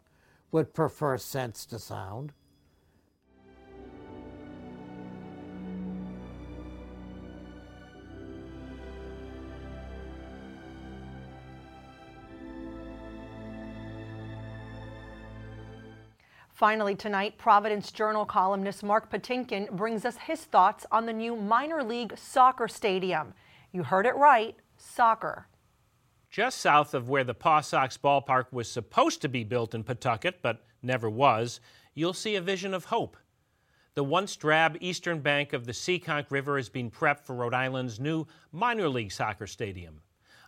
would 0.53 0.75
prefer 0.75 1.19
sense 1.19 1.67
to 1.67 1.79
sound. 1.79 2.33
Finally, 16.59 16.97
tonight, 16.97 17.39
Providence 17.39 17.93
Journal 17.93 18.27
columnist 18.27 18.83
Mark 18.83 19.13
Patinkin 19.13 19.71
brings 19.71 20.05
us 20.05 20.17
his 20.17 20.41
thoughts 20.41 20.85
on 20.91 21.07
the 21.07 21.13
new 21.13 21.37
minor 21.37 21.85
league 21.85 22.19
soccer 22.19 22.67
stadium. 22.67 23.33
You 23.73 23.83
heard 23.83 24.07
it 24.07 24.17
right 24.17 24.57
soccer. 24.77 25.47
Just 26.31 26.59
south 26.59 26.95
of 26.95 27.09
where 27.09 27.25
the 27.25 27.35
Paw 27.35 27.61
Sox 27.61 27.97
ballpark 27.97 28.53
was 28.53 28.71
supposed 28.71 29.23
to 29.23 29.29
be 29.29 29.45
built 29.45 29.75
in 29.75 29.85
Pawtucket, 29.85 30.41
but 30.43 30.65
never 30.83 31.09
was, 31.09 31.61
you'll 31.95 32.13
see 32.13 32.37
a 32.37 32.41
vision 32.41 32.75
of 32.75 32.87
hope. 32.87 33.17
The 33.95 34.05
once 34.05 34.37
drab 34.37 34.77
eastern 34.81 35.21
bank 35.21 35.53
of 35.53 35.67
the 35.67 35.73
Seekonk 35.73 36.31
River 36.31 36.59
is 36.59 36.69
being 36.69 36.91
prepped 36.91 37.25
for 37.25 37.35
Rhode 37.35 37.55
Island's 37.55 37.99
new 37.99 38.27
minor 38.53 38.89
league 38.89 39.11
soccer 39.11 39.47
stadium. 39.47 40.01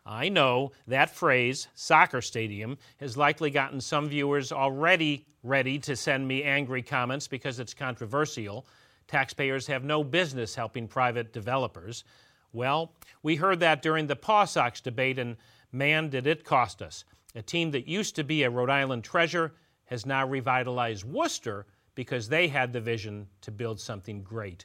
I 0.06 0.28
know 0.28 0.72
that 0.86 1.10
phrase, 1.10 1.68
soccer 1.74 2.22
stadium, 2.22 2.78
has 2.98 3.16
likely 3.16 3.50
gotten 3.50 3.80
some 3.80 4.08
viewers 4.08 4.52
already 4.52 5.26
ready 5.42 5.78
to 5.80 5.96
send 5.96 6.26
me 6.26 6.42
angry 6.42 6.82
comments 6.82 7.28
because 7.28 7.58
it's 7.58 7.74
controversial. 7.74 8.66
Taxpayers 9.08 9.66
have 9.66 9.84
no 9.84 10.04
business 10.04 10.54
helping 10.54 10.86
private 10.86 11.32
developers. 11.32 12.04
Well, 12.52 12.92
we 13.22 13.36
heard 13.36 13.60
that 13.60 13.82
during 13.82 14.06
the 14.06 14.16
Paw 14.16 14.44
Sox 14.44 14.80
debate, 14.80 15.18
and 15.18 15.36
man, 15.72 16.08
did 16.10 16.26
it 16.26 16.44
cost 16.44 16.82
us. 16.82 17.04
A 17.34 17.42
team 17.42 17.70
that 17.70 17.86
used 17.86 18.16
to 18.16 18.24
be 18.24 18.42
a 18.42 18.50
Rhode 18.50 18.70
Island 18.70 19.04
treasure 19.04 19.52
has 19.84 20.04
now 20.04 20.26
revitalized 20.26 21.04
Worcester 21.04 21.66
because 21.94 22.28
they 22.28 22.48
had 22.48 22.72
the 22.72 22.80
vision 22.80 23.28
to 23.42 23.50
build 23.50 23.80
something 23.80 24.22
great. 24.22 24.64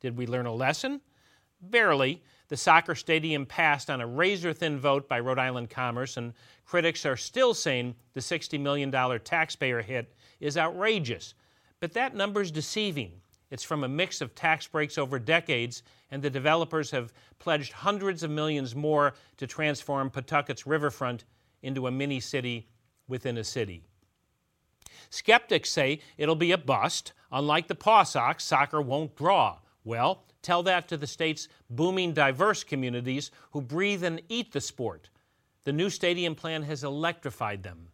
Did 0.00 0.16
we 0.16 0.26
learn 0.26 0.46
a 0.46 0.54
lesson? 0.54 1.00
Barely. 1.60 2.22
The 2.48 2.56
soccer 2.56 2.94
stadium 2.94 3.46
passed 3.46 3.88
on 3.88 4.00
a 4.00 4.06
razor 4.06 4.52
thin 4.52 4.78
vote 4.78 5.08
by 5.08 5.18
Rhode 5.18 5.38
Island 5.38 5.70
Commerce, 5.70 6.16
and 6.16 6.34
critics 6.66 7.06
are 7.06 7.16
still 7.16 7.54
saying 7.54 7.94
the 8.12 8.20
$60 8.20 8.60
million 8.60 8.92
taxpayer 9.20 9.80
hit 9.80 10.14
is 10.40 10.58
outrageous. 10.58 11.34
But 11.80 11.94
that 11.94 12.14
number's 12.14 12.50
deceiving. 12.50 13.22
It's 13.54 13.62
from 13.62 13.84
a 13.84 13.88
mix 13.88 14.20
of 14.20 14.34
tax 14.34 14.66
breaks 14.66 14.98
over 14.98 15.16
decades, 15.16 15.84
and 16.10 16.20
the 16.20 16.28
developers 16.28 16.90
have 16.90 17.12
pledged 17.38 17.72
hundreds 17.72 18.24
of 18.24 18.32
millions 18.32 18.74
more 18.74 19.14
to 19.36 19.46
transform 19.46 20.10
Pawtucket's 20.10 20.66
riverfront 20.66 21.24
into 21.62 21.86
a 21.86 21.90
mini 21.92 22.18
city 22.18 22.66
within 23.06 23.38
a 23.38 23.44
city. 23.44 23.84
Skeptics 25.08 25.70
say 25.70 26.00
it'll 26.18 26.34
be 26.34 26.50
a 26.50 26.58
bust. 26.58 27.12
Unlike 27.30 27.68
the 27.68 27.76
Paw 27.76 28.02
Sox, 28.02 28.42
soccer 28.42 28.82
won't 28.82 29.14
draw. 29.14 29.58
Well, 29.84 30.24
tell 30.42 30.64
that 30.64 30.88
to 30.88 30.96
the 30.96 31.06
state's 31.06 31.46
booming 31.70 32.12
diverse 32.12 32.64
communities 32.64 33.30
who 33.52 33.60
breathe 33.60 34.02
and 34.02 34.20
eat 34.28 34.50
the 34.50 34.60
sport. 34.60 35.10
The 35.62 35.72
new 35.72 35.90
stadium 35.90 36.34
plan 36.34 36.64
has 36.64 36.82
electrified 36.82 37.62
them. 37.62 37.90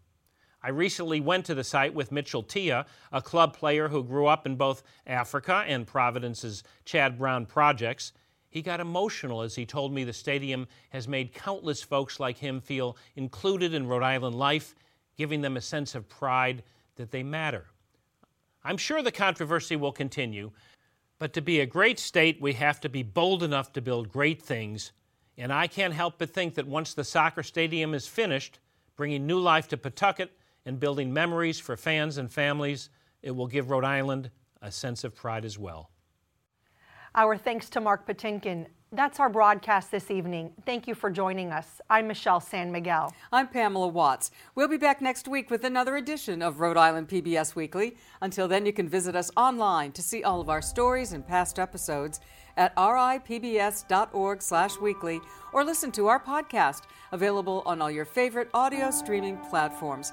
I 0.62 0.68
recently 0.68 1.20
went 1.20 1.46
to 1.46 1.54
the 1.54 1.64
site 1.64 1.94
with 1.94 2.12
Mitchell 2.12 2.42
Tia, 2.42 2.84
a 3.12 3.22
club 3.22 3.56
player 3.56 3.88
who 3.88 4.04
grew 4.04 4.26
up 4.26 4.44
in 4.46 4.56
both 4.56 4.82
Africa 5.06 5.64
and 5.66 5.86
Providence's 5.86 6.62
Chad 6.84 7.18
Brown 7.18 7.46
projects. 7.46 8.12
He 8.50 8.60
got 8.60 8.80
emotional 8.80 9.40
as 9.40 9.54
he 9.54 9.64
told 9.64 9.92
me 9.94 10.04
the 10.04 10.12
stadium 10.12 10.66
has 10.90 11.08
made 11.08 11.32
countless 11.32 11.82
folks 11.82 12.20
like 12.20 12.36
him 12.36 12.60
feel 12.60 12.96
included 13.16 13.72
in 13.72 13.86
Rhode 13.86 14.02
Island 14.02 14.34
life, 14.34 14.74
giving 15.16 15.40
them 15.40 15.56
a 15.56 15.62
sense 15.62 15.94
of 15.94 16.08
pride 16.08 16.62
that 16.96 17.10
they 17.10 17.22
matter. 17.22 17.66
I'm 18.62 18.76
sure 18.76 19.02
the 19.02 19.12
controversy 19.12 19.76
will 19.76 19.92
continue, 19.92 20.50
but 21.18 21.32
to 21.34 21.40
be 21.40 21.60
a 21.60 21.66
great 21.66 21.98
state, 21.98 22.40
we 22.40 22.52
have 22.54 22.80
to 22.80 22.88
be 22.90 23.02
bold 23.02 23.42
enough 23.42 23.72
to 23.72 23.80
build 23.80 24.12
great 24.12 24.42
things. 24.42 24.92
And 25.38 25.52
I 25.52 25.68
can't 25.68 25.94
help 25.94 26.18
but 26.18 26.30
think 26.30 26.54
that 26.56 26.66
once 26.66 26.92
the 26.92 27.04
soccer 27.04 27.42
stadium 27.42 27.94
is 27.94 28.06
finished, 28.06 28.58
bringing 28.96 29.26
new 29.26 29.38
life 29.38 29.68
to 29.68 29.78
Pawtucket 29.78 30.30
and 30.66 30.80
building 30.80 31.12
memories 31.12 31.58
for 31.58 31.76
fans 31.76 32.18
and 32.18 32.30
families, 32.30 32.90
it 33.22 33.32
will 33.32 33.46
give 33.46 33.70
Rhode 33.70 33.84
Island 33.84 34.30
a 34.62 34.70
sense 34.70 35.04
of 35.04 35.14
pride 35.14 35.44
as 35.44 35.58
well. 35.58 35.90
Our 37.14 37.36
thanks 37.36 37.68
to 37.70 37.80
Mark 37.80 38.06
Patinkin. 38.06 38.66
That's 38.92 39.20
our 39.20 39.28
broadcast 39.28 39.92
this 39.92 40.10
evening. 40.10 40.52
Thank 40.66 40.88
you 40.88 40.96
for 40.96 41.10
joining 41.10 41.52
us. 41.52 41.80
I'm 41.88 42.08
Michelle 42.08 42.40
San 42.40 42.72
Miguel. 42.72 43.14
I'm 43.30 43.46
Pamela 43.46 43.86
Watts. 43.86 44.32
We'll 44.56 44.66
be 44.66 44.78
back 44.78 45.00
next 45.00 45.28
week 45.28 45.48
with 45.48 45.62
another 45.62 45.96
edition 45.96 46.42
of 46.42 46.58
Rhode 46.58 46.76
Island 46.76 47.08
PBS 47.08 47.54
Weekly. 47.54 47.96
Until 48.20 48.48
then, 48.48 48.66
you 48.66 48.72
can 48.72 48.88
visit 48.88 49.14
us 49.14 49.30
online 49.36 49.92
to 49.92 50.02
see 50.02 50.24
all 50.24 50.40
of 50.40 50.48
our 50.48 50.60
stories 50.60 51.12
and 51.12 51.24
past 51.24 51.60
episodes 51.60 52.18
at 52.56 52.74
ripbs.org/weekly 52.76 55.20
or 55.52 55.64
listen 55.64 55.92
to 55.92 56.08
our 56.08 56.18
podcast 56.18 56.82
available 57.12 57.62
on 57.66 57.80
all 57.80 57.92
your 57.92 58.04
favorite 58.04 58.50
audio 58.54 58.90
streaming 58.90 59.36
platforms. 59.50 60.12